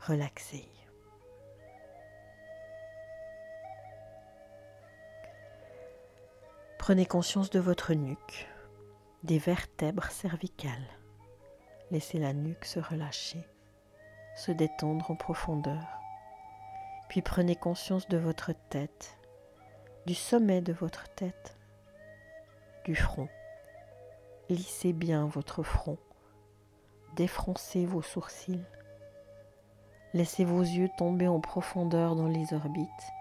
relaxée. 0.00 0.68
Prenez 6.78 7.06
conscience 7.06 7.50
de 7.50 7.60
votre 7.60 7.94
nuque, 7.94 8.48
des 9.22 9.38
vertèbres 9.38 10.10
cervicales. 10.10 10.88
Laissez 11.92 12.18
la 12.18 12.32
nuque 12.32 12.64
se 12.64 12.80
relâcher, 12.80 13.46
se 14.34 14.50
détendre 14.50 15.10
en 15.10 15.14
profondeur. 15.14 16.00
Puis 17.08 17.22
prenez 17.22 17.54
conscience 17.54 18.08
de 18.08 18.16
votre 18.16 18.52
tête, 18.70 19.16
du 20.06 20.14
sommet 20.14 20.60
de 20.60 20.72
votre 20.72 21.08
tête, 21.14 21.56
du 22.84 22.94
front. 22.94 23.28
Lissez 24.48 24.92
bien 24.92 25.26
votre 25.26 25.62
front, 25.62 25.98
défroncez 27.16 27.86
vos 27.86 28.02
sourcils. 28.02 28.64
Laissez 30.14 30.44
vos 30.44 30.60
yeux 30.60 30.90
tomber 30.98 31.28
en 31.28 31.40
profondeur 31.40 32.16
dans 32.16 32.28
les 32.28 32.52
orbites 32.52 33.12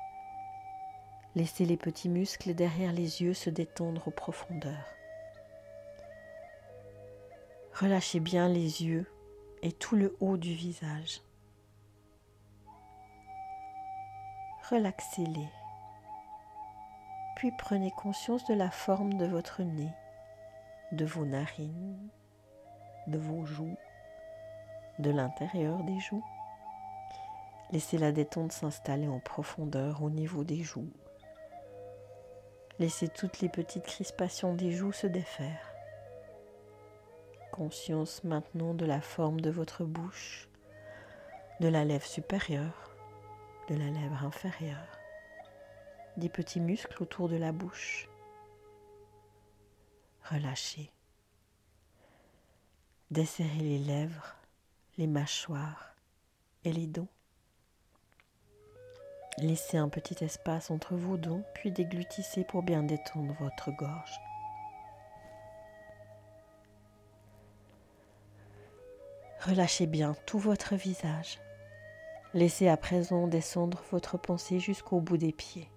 Laissez 1.33 1.65
les 1.65 1.77
petits 1.77 2.09
muscles 2.09 2.53
derrière 2.53 2.91
les 2.91 3.21
yeux 3.21 3.33
se 3.33 3.49
détendre 3.49 4.09
aux 4.09 4.11
profondeurs. 4.11 4.93
Relâchez 7.73 8.19
bien 8.19 8.49
les 8.49 8.83
yeux 8.83 9.09
et 9.61 9.71
tout 9.71 9.95
le 9.95 10.17
haut 10.19 10.35
du 10.35 10.53
visage. 10.53 11.21
Relaxez-les. 14.69 15.47
Puis 17.41 17.49
prenez 17.57 17.89
conscience 17.89 18.45
de 18.45 18.53
la 18.53 18.69
forme 18.69 19.15
de 19.15 19.25
votre 19.25 19.63
nez, 19.63 19.89
de 20.91 21.05
vos 21.05 21.25
narines, 21.25 21.97
de 23.07 23.17
vos 23.17 23.47
joues, 23.47 23.79
de 24.99 25.09
l'intérieur 25.09 25.83
des 25.83 25.99
joues. 25.99 26.23
Laissez 27.71 27.97
la 27.97 28.11
détente 28.11 28.51
s'installer 28.51 29.07
en 29.07 29.19
profondeur 29.19 30.03
au 30.03 30.11
niveau 30.11 30.43
des 30.43 30.61
joues, 30.61 30.91
Laissez 32.77 33.07
toutes 33.07 33.41
les 33.41 33.49
petites 33.49 33.87
crispations 33.87 34.53
des 34.53 34.71
joues 34.71 34.91
se 34.91 35.07
défaire. 35.07 35.73
Conscience 37.51 38.23
maintenant 38.23 38.75
de 38.75 38.85
la 38.85 39.01
forme 39.01 39.41
de 39.41 39.49
votre 39.49 39.83
bouche, 39.83 40.47
de 41.59 41.67
la 41.69 41.85
lèvre 41.85 42.05
supérieure, 42.05 42.91
de 43.67 43.73
la 43.73 43.89
lèvre 43.89 44.23
inférieure, 44.23 45.00
des 46.17 46.29
petits 46.29 46.59
muscles 46.59 47.01
autour 47.01 47.29
de 47.29 47.35
la 47.35 47.51
bouche. 47.51 48.07
Relâchez. 50.29 50.91
Desserrez 53.09 53.59
les 53.59 53.79
lèvres, 53.79 54.35
les 54.97 55.07
mâchoires 55.07 55.95
et 56.63 56.71
les 56.71 56.87
dents. 56.87 57.09
Laissez 59.37 59.77
un 59.77 59.89
petit 59.89 60.23
espace 60.23 60.71
entre 60.71 60.95
vos 60.95 61.17
dents, 61.17 61.43
puis 61.53 61.71
déglutissez 61.71 62.43
pour 62.43 62.63
bien 62.63 62.83
détendre 62.83 63.33
votre 63.39 63.71
gorge. 63.71 64.19
Relâchez 69.41 69.87
bien 69.87 70.15
tout 70.27 70.37
votre 70.37 70.75
visage. 70.75 71.39
Laissez 72.33 72.67
à 72.67 72.77
présent 72.77 73.27
descendre 73.27 73.83
votre 73.91 74.17
pensée 74.17 74.59
jusqu'au 74.59 75.01
bout 75.01 75.17
des 75.17 75.31
pieds. 75.31 75.69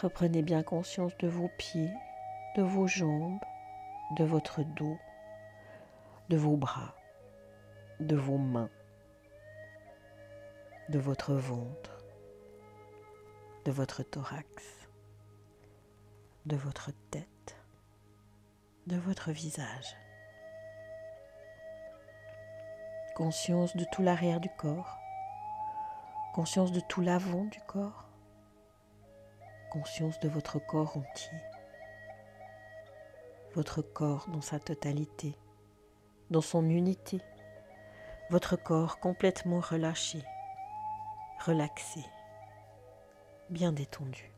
Reprenez 0.00 0.42
bien 0.42 0.62
conscience 0.62 1.16
de 1.18 1.28
vos 1.28 1.50
pieds, 1.56 1.92
de 2.56 2.62
vos 2.62 2.86
jambes, 2.86 3.40
de 4.16 4.24
votre 4.24 4.62
dos, 4.62 4.98
de 6.28 6.36
vos 6.36 6.56
bras, 6.56 6.94
de 8.00 8.16
vos 8.16 8.38
mains 8.38 8.70
de 10.88 11.00
votre 11.00 11.34
ventre, 11.34 12.04
de 13.64 13.72
votre 13.72 14.04
thorax, 14.04 14.46
de 16.46 16.54
votre 16.54 16.92
tête, 17.10 17.56
de 18.86 18.96
votre 18.96 19.32
visage. 19.32 19.96
Conscience 23.16 23.76
de 23.76 23.84
tout 23.90 24.02
l'arrière 24.02 24.38
du 24.38 24.48
corps, 24.56 24.96
conscience 26.34 26.70
de 26.70 26.80
tout 26.80 27.00
l'avant 27.00 27.44
du 27.46 27.58
corps, 27.66 28.05
conscience 29.76 30.18
de 30.20 30.28
votre 30.30 30.58
corps 30.58 30.96
entier, 30.96 31.38
votre 33.54 33.82
corps 33.82 34.26
dans 34.28 34.40
sa 34.40 34.58
totalité, 34.58 35.34
dans 36.30 36.40
son 36.40 36.70
unité, 36.70 37.20
votre 38.30 38.56
corps 38.56 39.00
complètement 39.00 39.60
relâché 39.60 40.22
relaxé, 41.44 42.00
bien 43.50 43.70
détendu. 43.70 44.32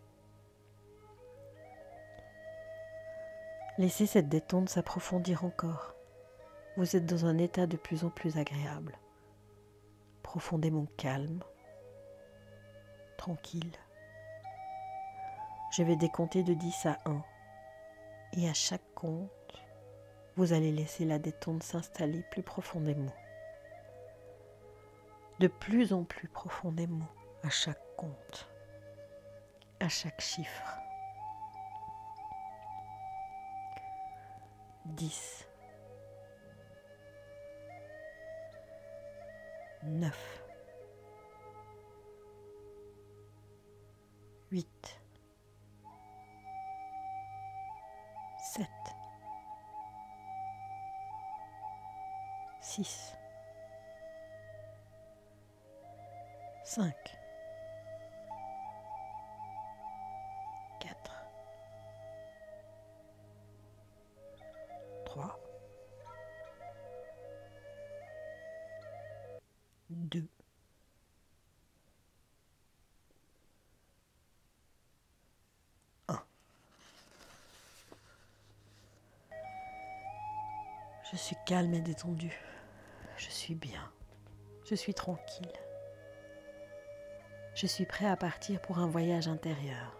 Laissez 3.78 4.06
cette 4.06 4.28
détente 4.28 4.68
s'approfondir 4.68 5.44
encore. 5.44 5.94
Vous 6.76 6.96
êtes 6.96 7.06
dans 7.06 7.26
un 7.26 7.38
état 7.38 7.68
de 7.68 7.76
plus 7.76 8.02
en 8.02 8.10
plus 8.10 8.36
agréable, 8.38 8.98
profondément 10.24 10.86
calme, 10.96 11.44
tranquille. 13.16 13.70
Je 15.78 15.84
vais 15.84 15.94
décompter 15.94 16.42
de 16.42 16.54
10 16.54 16.86
à 16.86 16.98
1 17.04 17.22
et 18.32 18.48
à 18.48 18.52
chaque 18.52 18.82
compte, 18.96 19.30
vous 20.34 20.52
allez 20.52 20.72
laisser 20.72 21.04
la 21.04 21.20
détente 21.20 21.62
s'installer 21.62 22.24
plus 22.32 22.42
profondément. 22.42 23.14
De 25.38 25.46
plus 25.46 25.92
en 25.92 26.02
plus 26.02 26.26
profondément 26.26 27.06
à 27.44 27.48
chaque 27.48 27.80
compte, 27.96 28.48
à 29.78 29.88
chaque 29.88 30.20
chiffre. 30.20 30.80
10, 34.86 35.46
9, 39.84 40.42
8, 44.50 44.97
6, 52.78 53.12
5, 56.62 56.94
4, 60.78 61.12
3, 65.06 65.40
2, 69.90 70.28
1. 76.06 76.22
Je 81.10 81.16
suis 81.16 81.34
calme 81.44 81.74
et 81.74 81.80
détendu. 81.80 82.32
Je 83.18 83.30
suis 83.30 83.56
bien. 83.56 83.92
Je 84.64 84.76
suis 84.76 84.94
tranquille. 84.94 85.52
Je 87.56 87.66
suis 87.66 87.84
prêt 87.84 88.06
à 88.06 88.16
partir 88.16 88.60
pour 88.60 88.78
un 88.78 88.86
voyage 88.86 89.26
intérieur. 89.26 89.96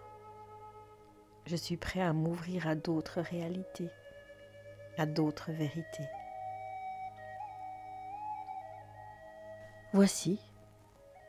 Je 1.44 1.57
suis 1.57 1.76
prêt 1.76 2.00
à 2.00 2.12
m'ouvrir 2.12 2.68
à 2.68 2.76
d'autres 2.76 3.20
réalités, 3.20 3.90
à 4.96 5.04
d'autres 5.04 5.50
vérités. 5.50 6.09
Voici 9.92 10.38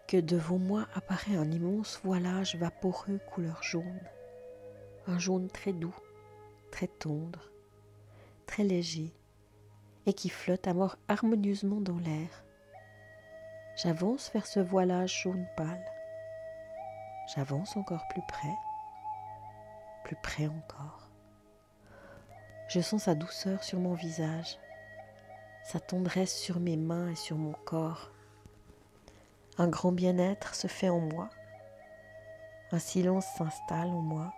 que 0.07 0.17
devant 0.17 0.59
moi 0.59 0.87
apparaît 0.93 1.37
un 1.37 1.49
immense 1.51 1.99
voilage 2.03 2.55
vaporeux 2.55 3.19
couleur 3.31 3.63
jaune, 3.63 4.01
un 5.07 5.17
jaune 5.17 5.49
très 5.49 5.73
doux, 5.73 5.95
très 6.71 6.87
tendre, 6.87 7.49
très 8.45 8.63
léger, 8.63 9.11
et 10.05 10.13
qui 10.13 10.29
flotte 10.29 10.67
à 10.67 10.73
mort 10.73 10.97
harmonieusement 11.07 11.81
dans 11.81 11.97
l'air. 11.97 12.29
J'avance 13.75 14.31
vers 14.33 14.45
ce 14.45 14.59
voilage 14.59 15.21
jaune 15.23 15.47
pâle. 15.55 15.85
J'avance 17.35 17.77
encore 17.77 18.07
plus 18.09 18.23
près, 18.27 18.55
plus 20.03 20.17
près 20.23 20.47
encore. 20.47 21.09
Je 22.67 22.81
sens 22.81 23.03
sa 23.03 23.15
douceur 23.15 23.63
sur 23.63 23.79
mon 23.79 23.93
visage, 23.93 24.57
sa 25.63 25.79
tendresse 25.79 26.35
sur 26.35 26.59
mes 26.59 26.77
mains 26.77 27.09
et 27.09 27.15
sur 27.15 27.37
mon 27.37 27.53
corps. 27.65 28.11
Un 29.57 29.67
grand 29.67 29.91
bien-être 29.91 30.55
se 30.55 30.67
fait 30.67 30.89
en 30.89 30.99
moi, 30.99 31.29
un 32.71 32.79
silence 32.79 33.25
s'installe 33.37 33.89
en 33.89 34.01
moi 34.01 34.31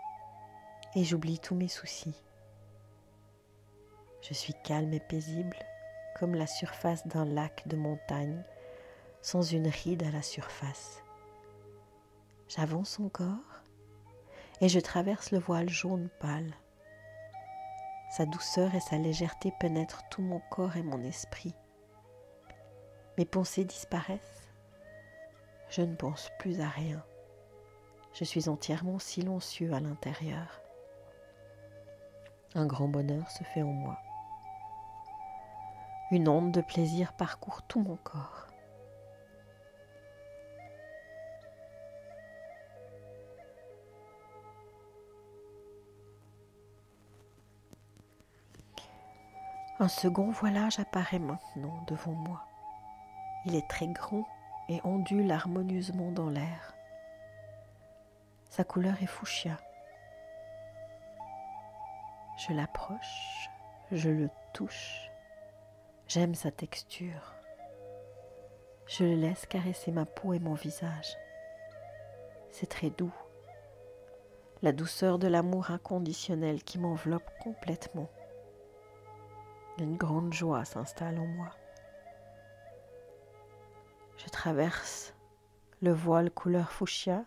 et 0.96 1.04
j'oublie 1.04 1.40
tous 1.40 1.56
mes 1.56 1.68
soucis. 1.68 2.16
Je 4.22 4.34
suis 4.34 4.54
calme 4.64 4.94
et 4.94 5.00
paisible 5.00 5.58
comme 6.20 6.36
la 6.36 6.48
surface 6.48 7.08
d'un 7.08 7.26
lac 7.26 7.68
de 7.68 7.76
montagne 7.76 8.44
sans 9.22 9.42
une 9.42 9.68
ride 9.68 10.04
à 10.04 10.12
la 10.12 10.22
surface. 10.22 11.02
J'avance 12.48 13.00
encore 13.00 13.62
et 14.62 14.70
je 14.70 14.80
traverse 14.80 15.32
le 15.32 15.40
voile 15.40 15.70
jaune 15.70 16.10
pâle. 16.20 16.54
Sa 18.12 18.26
douceur 18.26 18.76
et 18.76 18.80
sa 18.82 18.98
légèreté 18.98 19.54
pénètrent 19.60 20.04
tout 20.10 20.22
mon 20.22 20.42
corps 20.52 20.76
et 20.76 20.84
mon 20.84 21.02
esprit. 21.04 21.56
Mes 23.18 23.26
pensées 23.26 23.64
disparaissent. 23.64 24.50
Je 25.70 25.82
ne 25.82 25.96
pense 25.96 26.30
plus 26.38 26.60
à 26.60 26.68
rien. 26.68 27.04
Je 28.14 28.26
suis 28.26 28.50
entièrement 28.50 29.00
silencieux 29.00 29.74
à 29.74 29.80
l'intérieur. 29.80 30.62
Un 32.54 32.66
grand 32.66 32.90
bonheur 32.90 33.32
se 33.32 33.46
fait 33.46 33.62
en 33.62 33.72
moi. 33.72 33.98
Une 36.12 36.28
onde 36.28 36.52
de 36.52 36.60
plaisir 36.60 37.14
parcourt 37.14 37.62
tout 37.64 37.80
mon 37.80 37.96
corps. 37.96 38.48
Un 49.80 49.88
second 49.88 50.32
voilage 50.32 50.80
apparaît 50.80 51.18
maintenant 51.18 51.82
devant 51.88 52.12
moi. 52.12 52.46
Il 53.46 53.56
est 53.56 53.68
très 53.70 53.88
grand 53.88 54.28
et 54.68 54.82
ondule 54.84 55.32
harmonieusement 55.32 56.12
dans 56.12 56.30
l'air. 56.30 56.76
Sa 58.50 58.66
couleur 58.66 59.02
est 59.02 59.08
fuchsia. 59.08 59.58
Je 62.38 62.54
l'approche, 62.54 63.50
je 63.92 64.10
le 64.10 64.30
touche. 64.54 65.11
J'aime 66.14 66.36
sa 66.36 66.52
texture. 66.52 67.36
Je 68.86 69.06
le 69.06 69.16
laisse 69.16 69.46
caresser 69.46 69.94
ma 69.94 70.06
peau 70.06 70.34
et 70.34 70.40
mon 70.40 70.56
visage. 70.56 71.16
C'est 72.50 72.68
très 72.68 72.90
doux. 72.90 73.14
La 74.62 74.74
douceur 74.74 75.20
de 75.20 75.30
l'amour 75.30 75.72
inconditionnel 75.72 76.66
qui 76.66 76.80
m'enveloppe 76.80 77.32
complètement. 77.40 78.10
Une 79.78 79.96
grande 79.96 80.34
joie 80.34 80.66
s'installe 80.66 81.18
en 81.18 81.28
moi. 81.28 81.52
Je 84.18 84.28
traverse 84.30 85.14
le 85.82 85.94
voile 85.94 86.30
couleur 86.30 86.74
fuchsia 86.74 87.24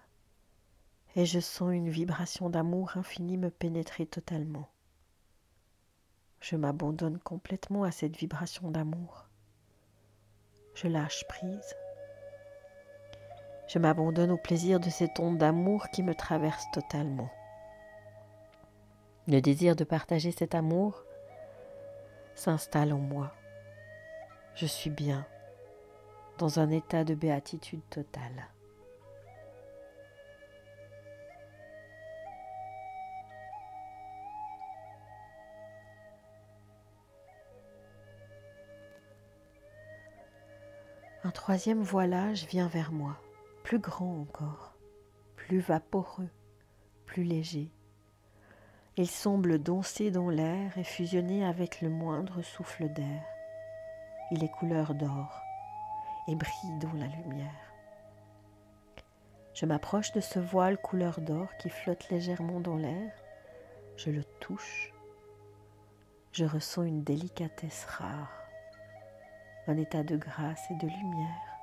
et 1.17 1.25
je 1.25 1.41
sens 1.41 1.73
une 1.73 1.89
vibration 1.89 2.51
d'amour 2.51 2.99
infini 2.99 3.39
me 3.39 3.49
pénétrer 3.49 4.05
totalement. 4.05 4.69
Je 6.47 6.57
m'abandonne 6.57 7.19
complètement 7.19 7.85
à 7.85 7.91
cette 7.91 8.19
vibration 8.19 8.71
d'amour. 8.71 9.31
Je 10.75 10.89
lâche 10.89 11.25
prise. 11.27 11.75
Je 13.67 13.79
m'abandonne 13.79 14.31
au 14.31 14.37
plaisir 14.37 14.79
de 14.79 14.91
cette 14.91 15.19
onde 15.21 15.39
d'amour 15.39 15.89
qui 15.89 16.03
me 16.03 16.15
traverse 16.15 16.67
totalement. 16.75 17.31
Le 19.27 19.41
désir 19.41 19.75
de 19.75 19.85
partager 19.85 20.33
cet 20.33 20.55
amour 20.55 21.03
s'installe 22.35 22.93
en 22.93 22.99
moi. 22.99 23.35
Je 24.55 24.67
suis 24.67 24.91
bien, 24.91 25.27
dans 26.37 26.59
un 26.59 26.69
état 26.69 27.05
de 27.05 27.15
béatitude 27.15 27.89
totale. 27.89 28.54
Troisième 41.45 41.83
voilage 41.83 42.47
vient 42.47 42.69
vers 42.69 42.91
moi, 42.91 43.19
plus 43.65 43.79
grand 43.79 44.19
encore, 44.19 44.73
plus 45.37 45.59
vaporeux, 45.59 46.31
plus 47.05 47.23
léger, 47.23 47.71
il 48.97 49.07
semble 49.07 49.59
danser 49.59 50.11
dans 50.11 50.31
l'air 50.31 50.79
et 50.79 50.85
fusionner 50.85 51.45
avec 51.45 51.83
le 51.83 51.91
moindre 51.91 52.41
souffle 52.41 52.89
d'air. 52.89 53.23
Il 54.31 54.43
est 54.43 54.53
couleur 54.53 54.95
d'or 54.95 55.39
et 56.29 56.35
brille 56.35 56.79
dans 56.81 56.95
la 56.95 57.09
lumière. 57.09 57.75
Je 59.53 59.67
m'approche 59.67 60.13
de 60.13 60.21
ce 60.21 60.39
voile 60.39 60.79
couleur 60.79 61.21
d'or 61.21 61.55
qui 61.59 61.69
flotte 61.69 62.09
légèrement 62.09 62.61
dans 62.61 62.77
l'air. 62.77 63.13
Je 63.99 64.09
le 64.09 64.25
touche. 64.41 64.95
Je 66.33 66.47
ressens 66.47 66.85
une 66.85 67.05
délicatesse 67.05 67.85
rare, 67.85 68.44
un 69.67 69.77
état 69.77 70.03
de 70.03 70.17
grâce 70.17 70.71
et 70.71 70.75
de 70.75 70.87
lumière. 70.87 71.59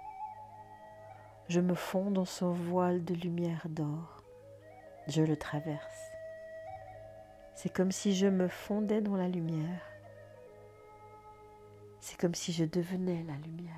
Je 1.48 1.60
me 1.60 1.76
fonds 1.76 2.12
dans 2.12 2.26
ce 2.26 2.46
voile 2.46 3.04
de 3.04 3.14
lumière 3.14 3.68
d'or. 3.70 4.24
Je 5.08 5.22
le 5.22 5.36
traverse. 5.36 6.12
C'est 7.54 7.72
comme 7.72 7.92
si 7.92 8.16
je 8.16 8.28
me 8.28 8.48
fondais 8.48 9.02
dans 9.02 9.16
la 9.16 9.28
lumière. 9.28 9.82
C'est 12.00 12.20
comme 12.20 12.34
si 12.34 12.54
je 12.54 12.66
devenais 12.66 13.24
la 13.28 13.36
lumière. 13.36 13.76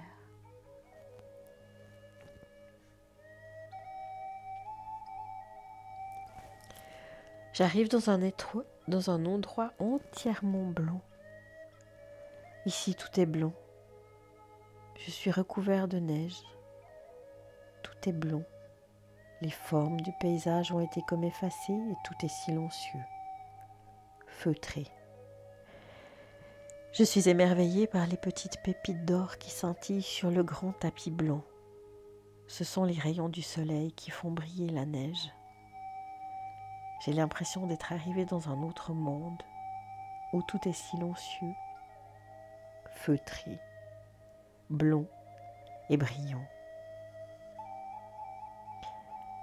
J'arrive 7.54 7.90
dans 7.90 8.10
un 8.10 8.22
étroit, 8.22 8.64
dans 8.88 9.10
un 9.10 9.26
endroit 9.26 9.74
entièrement 9.80 10.66
blanc. 10.66 11.02
Ici 12.66 12.96
tout 12.96 13.20
est 13.20 13.26
blanc. 13.26 13.54
Je 14.98 15.12
suis 15.12 15.32
recouvert 15.32 15.88
de 15.88 16.00
neige. 16.00 16.42
Tout 17.84 18.10
est 18.10 18.14
blanc. 18.14 18.44
Les 19.42 19.52
formes 19.52 20.00
du 20.02 20.12
paysage 20.20 20.72
ont 20.72 20.80
été 20.80 21.02
comme 21.08 21.24
effacées 21.24 21.74
et 21.74 21.96
tout 22.06 22.26
est 22.26 22.30
silencieux 22.30 23.02
feutré. 24.34 24.88
Je 26.92 27.04
suis 27.04 27.30
émerveillée 27.30 27.88
par 27.88 28.06
les 28.06 28.18
petites 28.18 28.62
pépites 28.62 29.06
d'or 29.06 29.38
qui 29.38 29.50
scintillent 29.50 30.02
sur 30.02 30.30
le 30.30 30.44
grand 30.44 30.74
tapis 30.74 31.12
blanc. 31.12 31.42
Ce 32.48 32.64
sont 32.64 32.84
les 32.84 33.00
rayons 33.00 33.30
du 33.30 33.42
soleil 33.42 33.94
qui 33.94 34.12
font 34.12 34.32
briller 34.32 34.70
la 34.70 34.86
neige. 34.86 35.32
J'ai 37.06 37.14
l'impression 37.14 37.66
d'être 37.68 37.94
arrivée 37.94 38.26
dans 38.26 38.50
un 38.50 38.62
autre 38.64 38.94
monde 38.94 39.42
où 40.34 40.42
tout 40.44 40.60
est 40.68 40.74
silencieux, 40.74 41.54
feutré, 42.96 43.60
blond 44.70 45.08
et 45.90 45.98
brillant. 45.98 46.46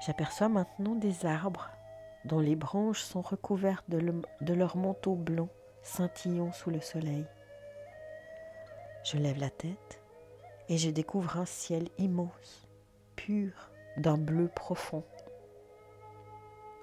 J'aperçois 0.01 0.49
maintenant 0.49 0.95
des 0.95 1.27
arbres 1.27 1.71
dont 2.25 2.41
les 2.41 2.57
branches 2.57 3.03
sont 3.03 3.21
recouvertes 3.21 3.89
de, 3.89 4.55
leur 4.55 4.77
manteau 4.77 5.15
blanc 5.15 5.49
scintillant 5.83 6.53
sous 6.53 6.71
le 6.71 6.81
soleil. 6.81 7.27
Je 9.05 9.17
lève 9.17 9.39
la 9.39 9.51
tête 9.51 10.03
et 10.69 10.79
je 10.79 10.91
découvre 10.91 11.39
un 11.39 11.47
ciel 11.47 11.89
immense, 11.99 12.69
pur, 13.17 13.71
d'un 13.97 14.19
bleu 14.19 14.49
profond. 14.49 15.05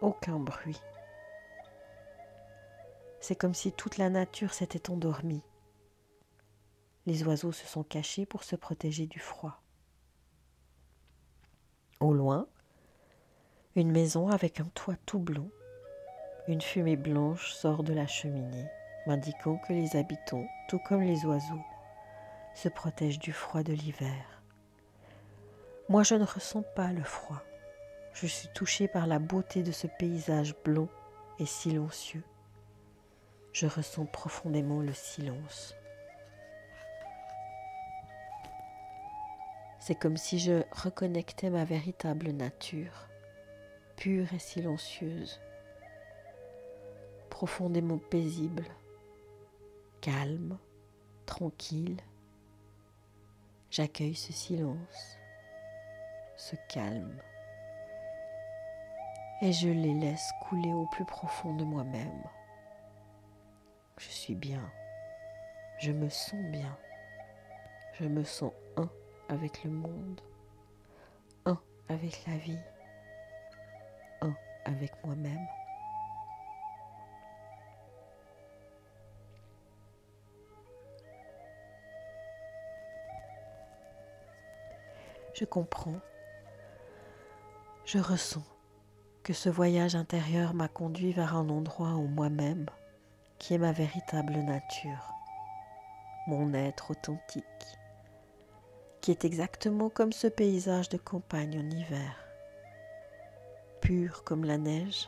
Aucun 0.02 0.40
bruit. 0.40 0.82
C'est 3.20 3.36
comme 3.36 3.54
si 3.54 3.72
toute 3.72 3.98
la 3.98 4.10
nature 4.10 4.54
s'était 4.54 4.92
endormie. 4.92 5.44
Les 7.08 7.24
oiseaux 7.24 7.54
se 7.54 7.66
sont 7.66 7.84
cachés 7.84 8.26
pour 8.26 8.44
se 8.44 8.58
protéger 8.58 9.08
du 9.08 9.20
froid. 9.20 9.62
Au 12.02 12.14
loin, 12.14 12.50
une 13.78 13.92
maison 13.92 14.28
avec 14.28 14.60
un 14.60 14.68
toit 14.76 14.98
tout 15.06 15.20
blanc. 15.20 15.48
Une 16.50 16.60
fumée 16.60 16.98
blanche 16.98 17.54
sort 17.54 17.84
de 17.84 17.94
la 17.94 18.08
cheminée, 18.08 18.68
m'indiquant 19.06 19.58
que 19.58 19.72
les 19.72 19.96
habitants, 19.96 20.46
tout 20.68 20.80
comme 20.80 21.02
les 21.02 21.24
oiseaux, 21.26 21.64
se 22.54 22.68
protègent 22.68 23.20
du 23.20 23.32
froid 23.32 23.64
de 23.64 23.72
l'hiver. 23.72 24.44
Moi, 25.88 26.04
je 26.04 26.16
ne 26.16 26.26
ressens 26.26 26.64
pas 26.76 26.92
le 26.92 27.04
froid. 27.04 27.42
Je 28.12 28.28
suis 28.28 28.50
touchée 28.50 28.90
par 28.90 29.08
la 29.08 29.20
beauté 29.20 29.64
de 29.64 29.72
ce 29.72 29.88
paysage 29.88 30.56
blanc 30.66 30.90
et 31.40 31.46
silencieux. 31.46 32.24
Je 33.54 33.66
ressens 33.66 34.08
profondément 34.08 34.82
le 34.82 34.94
silence. 34.94 35.77
C'est 39.88 39.96
comme 39.96 40.18
si 40.18 40.38
je 40.38 40.64
reconnectais 40.74 41.50
ma 41.50 41.64
véritable 41.64 42.32
nature 42.32 43.08
pure 43.96 44.34
et 44.34 44.38
silencieuse, 44.38 45.40
profondément 47.30 47.98
paisible, 47.98 48.66
calme, 50.02 50.58
tranquille. 51.26 52.02
J'accueille 53.72 54.16
ce 54.16 54.34
silence, 54.34 55.18
ce 56.36 56.58
calme, 56.68 57.22
et 59.42 59.54
je 59.54 59.70
les 59.70 59.94
laisse 59.94 60.32
couler 60.50 60.74
au 60.74 60.86
plus 60.88 61.06
profond 61.06 61.56
de 61.56 61.64
moi-même. 61.64 62.24
Je 64.00 64.10
suis 64.10 64.36
bien, 64.36 64.70
je 65.80 65.94
me 65.94 66.10
sens 66.10 66.44
bien, 66.52 66.78
je 67.94 68.04
me 68.04 68.26
sens 68.26 68.52
avec 69.30 69.64
le 69.64 69.72
monde, 69.72 70.22
un 71.46 71.60
avec 71.90 72.26
la 72.28 72.38
vie. 72.38 72.60
Avec 74.66 74.92
moi-même. 75.06 75.48
Je 85.34 85.46
comprends, 85.46 85.96
je 87.86 87.98
ressens 87.98 88.44
que 89.24 89.32
ce 89.32 89.48
voyage 89.48 89.96
intérieur 89.96 90.54
m'a 90.54 90.68
conduit 90.68 91.14
vers 91.14 91.38
un 91.38 91.48
endroit 91.48 91.92
où 91.92 92.08
moi-même, 92.08 92.66
qui 93.40 93.54
est 93.54 93.58
ma 93.58 93.72
véritable 93.72 94.34
nature, 94.34 95.14
mon 96.28 96.54
être 96.54 96.92
authentique, 96.92 97.46
qui 99.08 99.12
est 99.12 99.24
exactement 99.24 99.90
comme 99.90 100.12
ce 100.12 100.28
paysage 100.28 100.90
de 100.90 100.98
campagne 100.98 101.58
en 101.58 101.70
hiver, 101.70 102.14
pur 103.80 104.26
comme 104.26 104.44
la 104.44 104.58
neige, 104.58 105.08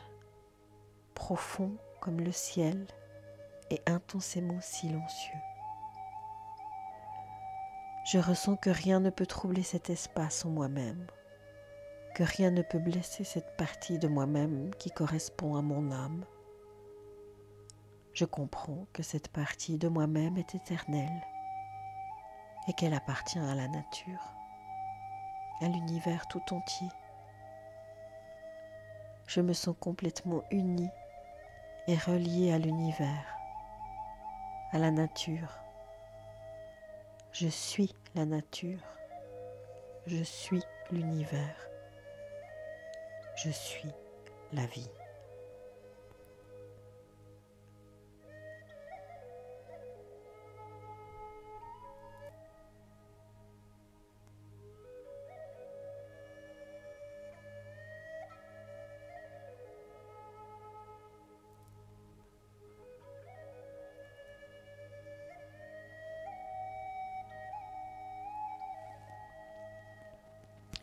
profond 1.12 1.76
comme 2.00 2.18
le 2.18 2.32
ciel 2.32 2.86
et 3.68 3.78
intensément 3.84 4.62
silencieux. 4.62 5.38
Je 8.10 8.16
ressens 8.16 8.56
que 8.56 8.70
rien 8.70 9.00
ne 9.00 9.10
peut 9.10 9.26
troubler 9.26 9.62
cet 9.62 9.90
espace 9.90 10.46
en 10.46 10.48
moi-même, 10.48 11.06
que 12.14 12.22
rien 12.22 12.50
ne 12.50 12.62
peut 12.62 12.78
blesser 12.78 13.24
cette 13.24 13.54
partie 13.58 13.98
de 13.98 14.08
moi-même 14.08 14.70
qui 14.78 14.90
correspond 14.90 15.56
à 15.56 15.60
mon 15.60 15.92
âme. 15.92 16.24
Je 18.14 18.24
comprends 18.24 18.86
que 18.94 19.02
cette 19.02 19.28
partie 19.28 19.76
de 19.76 19.88
moi-même 19.88 20.38
est 20.38 20.54
éternelle 20.54 21.20
et 22.70 22.72
qu'elle 22.72 22.94
appartient 22.94 23.38
à 23.38 23.54
la 23.54 23.68
nature, 23.68 24.32
à 25.60 25.66
l'univers 25.66 26.26
tout 26.28 26.54
entier. 26.54 26.88
Je 29.26 29.42
me 29.42 29.52
sens 29.52 29.74
complètement 29.78 30.42
unie 30.50 30.90
et 31.88 31.96
reliée 31.96 32.52
à 32.52 32.58
l'univers, 32.58 33.36
à 34.72 34.78
la 34.78 34.90
nature 34.90 35.60
je 37.32 37.46
suis 37.46 37.94
la 38.16 38.26
nature. 38.26 38.82
Je 40.06 40.22
suis 40.22 40.62
l'univers. 40.90 41.56
Je 43.36 43.50
suis 43.50 43.92
la 44.52 44.66
vie. 44.66 44.90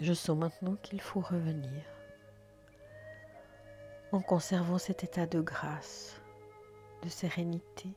Je 0.07 0.13
sens 0.13 0.37
maintenant 0.37 0.77
qu'il 0.83 1.01
faut 1.01 1.19
revenir 1.19 1.83
en 4.13 4.21
conservant 4.21 4.77
cet 4.77 5.03
état 5.03 5.25
de 5.25 5.41
grâce, 5.41 6.21
de 7.03 7.09
sérénité, 7.09 7.89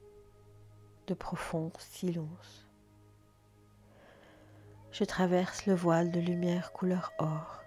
de 1.06 1.14
profond 1.14 1.70
silence. 1.78 2.68
Je 4.90 5.04
traverse 5.04 5.66
le 5.66 5.74
voile 5.76 6.10
de 6.10 6.18
lumière 6.18 6.72
couleur 6.72 7.12
or. 7.20 7.62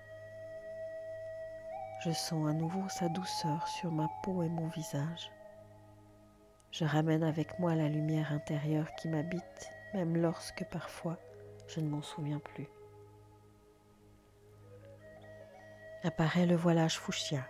Je 2.03 2.11
sens 2.11 2.45
à 2.49 2.51
nouveau 2.51 2.83
sa 2.89 3.07
douceur 3.07 3.65
sur 3.69 3.93
ma 3.93 4.09
peau 4.23 4.43
et 4.43 4.49
mon 4.49 4.67
visage. 4.67 5.31
Je 6.71 6.83
ramène 6.83 7.23
avec 7.23 7.59
moi 7.59 7.75
la 7.75 7.87
lumière 7.87 8.33
intérieure 8.33 8.93
qui 8.95 9.07
m'habite, 9.07 9.69
même 9.93 10.17
lorsque 10.17 10.65
parfois 10.65 11.17
je 11.69 11.79
ne 11.79 11.87
m'en 11.87 12.01
souviens 12.01 12.39
plus. 12.39 12.67
Apparaît 16.03 16.45
le 16.45 16.55
voilage 16.55 16.99
fuchsia. 16.99 17.47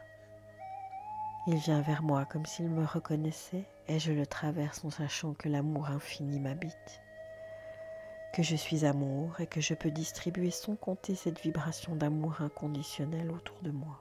Il 1.48 1.56
vient 1.56 1.82
vers 1.82 2.04
moi 2.04 2.26
comme 2.26 2.46
s'il 2.46 2.70
me 2.70 2.86
reconnaissait 2.86 3.66
et 3.88 4.00
je 4.00 4.12
le 4.14 4.26
traverse 4.26 4.86
en 4.86 4.90
sachant 4.90 5.34
que 5.34 5.50
l'amour 5.50 5.90
infini 5.90 6.40
m'habite, 6.40 7.02
que 8.34 8.44
je 8.44 8.56
suis 8.56 8.86
amour 8.86 9.40
et 9.42 9.48
que 9.48 9.60
je 9.60 9.74
peux 9.74 9.92
distribuer 9.92 10.52
sans 10.52 10.76
compter 10.76 11.16
cette 11.16 11.42
vibration 11.42 11.96
d'amour 11.96 12.42
inconditionnel 12.42 13.32
autour 13.32 13.60
de 13.62 13.72
moi. 13.72 14.00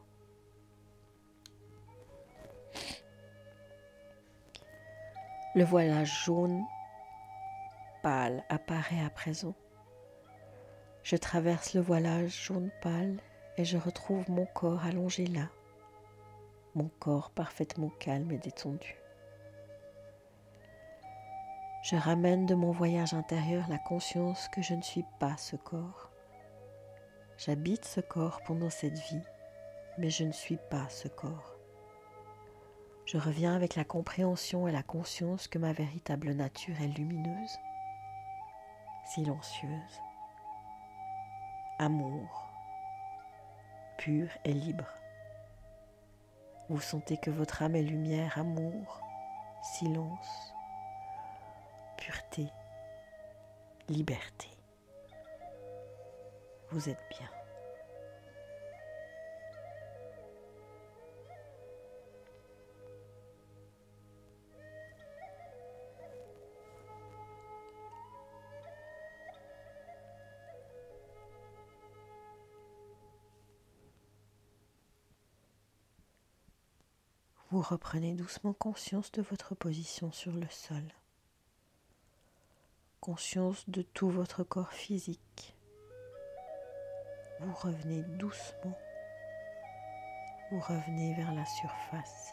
Le 5.55 5.65
voilage 5.65 6.25
jaune 6.25 6.62
pâle 8.03 8.45
apparaît 8.49 9.05
à 9.05 9.11
présent. 9.11 9.55
Je 11.03 11.17
traverse 11.17 11.75
le 11.75 11.81
voilage 11.81 12.47
jaune 12.47 12.71
pâle 12.81 13.17
et 13.59 13.65
je 13.65 13.77
retrouve 13.77 14.31
mon 14.31 14.47
corps 14.47 14.85
allongé 14.85 15.27
là, 15.27 15.49
mon 16.75 16.88
corps 17.01 17.31
parfaitement 17.31 17.91
calme 17.99 18.33
et 18.33 18.38
détendu. 18.38 18.97
Je 21.83 21.97
ramène 21.97 22.47
de 22.47 22.55
mon 22.55 22.71
voyage 22.71 23.12
intérieur 23.12 23.65
la 23.69 23.79
conscience 23.79 24.49
que 24.49 24.62
je 24.62 24.75
ne 24.75 24.83
suis 24.83 25.05
pas 25.19 25.37
ce 25.37 25.57
corps. 25.57 26.11
J'habite 27.38 27.85
ce 27.85 28.01
corps 28.01 28.41
pendant 28.47 28.71
cette 28.71 28.99
vie, 28.99 29.23
mais 29.99 30.09
je 30.09 30.23
ne 30.25 30.33
suis 30.33 30.59
pas 30.71 30.88
ce 30.88 31.09
corps. 31.09 31.57
Je 33.05 33.19
reviens 33.19 33.57
avec 33.57 33.75
la 33.75 33.85
compréhension 33.85 34.69
et 34.69 34.73
la 34.73 34.85
conscience 34.85 35.49
que 35.49 35.59
ma 35.59 35.73
véritable 35.73 36.33
nature 36.33 36.81
est 36.81 36.97
lumineuse, 36.97 37.59
silencieuse, 39.05 40.01
amour, 41.81 42.52
pur 44.03 44.27
et 44.45 44.53
libre. 44.53 44.88
Vous 46.69 46.81
sentez 46.81 47.19
que 47.19 47.31
votre 47.31 47.62
âme 47.62 47.77
est 47.77 47.83
lumière, 47.83 48.37
amour, 48.37 49.01
silence, 49.62 50.53
pureté, 51.97 52.49
liberté. 53.88 54.49
Vous 56.73 56.88
êtes 56.88 56.99
bien. 57.11 57.41
Vous 77.62 77.68
reprenez 77.68 78.14
doucement 78.14 78.55
conscience 78.55 79.12
de 79.12 79.22
votre 79.22 79.55
position 79.55 80.11
sur 80.11 80.33
le 80.33 80.48
sol, 80.48 80.83
conscience 83.01 83.70
de 83.70 83.83
tout 83.83 84.11
votre 84.11 84.42
corps 84.42 84.72
physique. 84.72 85.55
Vous 87.38 87.55
revenez 87.55 88.03
doucement, 88.18 88.77
vous 90.51 90.59
revenez 90.59 91.14
vers 91.14 91.33
la 91.33 91.46
surface. 91.46 92.33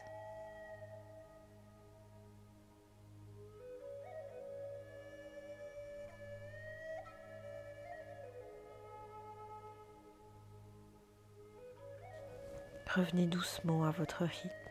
Revenez 12.96 13.28
doucement 13.28 13.84
à 13.84 13.92
votre 13.92 14.24
rythme 14.24 14.69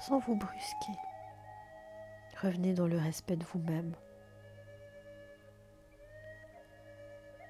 sans 0.00 0.18
vous 0.18 0.34
brusquer. 0.34 0.98
Revenez 2.40 2.72
dans 2.72 2.86
le 2.86 2.98
respect 2.98 3.36
de 3.36 3.44
vous-même. 3.44 3.94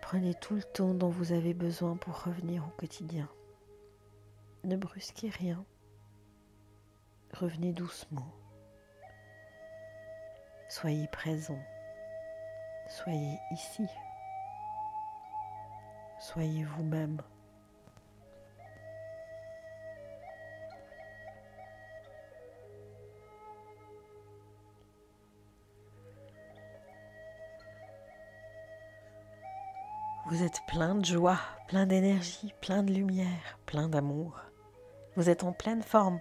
Prenez 0.02 0.34
tout 0.34 0.56
le 0.56 0.64
temps 0.64 0.92
dont 0.92 1.08
vous 1.08 1.32
avez 1.32 1.54
besoin 1.54 1.96
pour 1.96 2.24
revenir 2.24 2.66
au 2.66 2.70
quotidien. 2.70 3.28
Ne 4.64 4.76
brusquez 4.76 5.28
rien. 5.28 5.64
Revenez 7.32 7.72
doucement. 7.72 8.26
Soyez 10.68 11.06
présent. 11.08 11.58
Soyez 12.88 13.38
ici. 13.52 13.86
Soyez 16.18 16.64
vous-même. 16.64 17.22
Plein 30.70 30.94
de 30.94 31.04
joie, 31.04 31.40
plein 31.66 31.84
d'énergie, 31.84 32.54
plein 32.60 32.84
de 32.84 32.92
lumière, 32.92 33.58
plein 33.66 33.88
d'amour. 33.88 34.40
Vous 35.16 35.28
êtes 35.28 35.42
en 35.42 35.52
pleine 35.52 35.82
forme, 35.82 36.20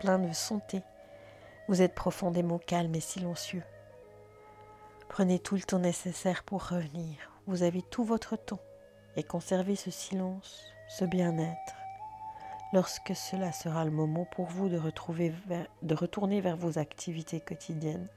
plein 0.00 0.18
de 0.18 0.32
santé. 0.32 0.80
Vous 1.68 1.82
êtes 1.82 1.94
profondément 1.94 2.58
calme 2.58 2.94
et 2.94 3.00
silencieux. 3.00 3.62
Prenez 5.10 5.38
tout 5.38 5.56
le 5.56 5.60
temps 5.60 5.78
nécessaire 5.78 6.42
pour 6.42 6.66
revenir. 6.66 7.16
Vous 7.46 7.64
avez 7.64 7.82
tout 7.82 8.02
votre 8.02 8.36
temps 8.36 8.62
et 9.14 9.22
conservez 9.22 9.76
ce 9.76 9.90
silence, 9.90 10.72
ce 10.88 11.04
bien-être. 11.04 11.74
Lorsque 12.72 13.14
cela 13.14 13.52
sera 13.52 13.84
le 13.84 13.90
moment 13.90 14.24
pour 14.24 14.46
vous 14.46 14.70
de, 14.70 14.78
retrouver 14.78 15.34
de 15.82 15.94
retourner 15.94 16.40
vers 16.40 16.56
vos 16.56 16.78
activités 16.78 17.40
quotidiennes, 17.40 18.08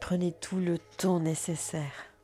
prenez 0.00 0.32
tout 0.32 0.58
le 0.58 0.76
temps 0.98 1.18
nécessaire. 1.18 2.15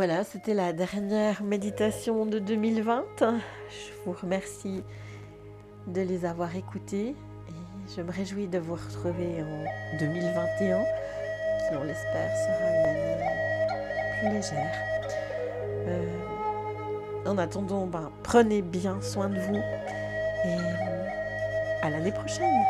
Voilà, 0.00 0.24
c'était 0.24 0.54
la 0.54 0.72
dernière 0.72 1.42
méditation 1.42 2.24
de 2.24 2.38
2020. 2.38 3.04
Je 3.20 3.92
vous 4.06 4.16
remercie 4.18 4.82
de 5.88 6.00
les 6.00 6.24
avoir 6.24 6.56
écoutés 6.56 7.08
et 7.08 7.94
je 7.94 8.00
me 8.00 8.10
réjouis 8.10 8.48
de 8.48 8.56
vous 8.56 8.76
retrouver 8.76 9.42
en 9.42 9.98
2021, 9.98 10.78
qui 10.80 11.76
on 11.78 11.84
l'espère 11.84 12.34
sera 12.34 12.70
une 12.70 12.86
année 12.86 13.26
plus 14.20 14.30
légère. 14.30 14.74
Euh, 15.86 17.26
en 17.26 17.36
attendant, 17.36 17.86
ben, 17.86 18.10
prenez 18.22 18.62
bien 18.62 19.02
soin 19.02 19.28
de 19.28 19.38
vous 19.38 19.60
et 20.46 20.56
à 21.82 21.90
l'année 21.90 22.12
prochaine. 22.12 22.64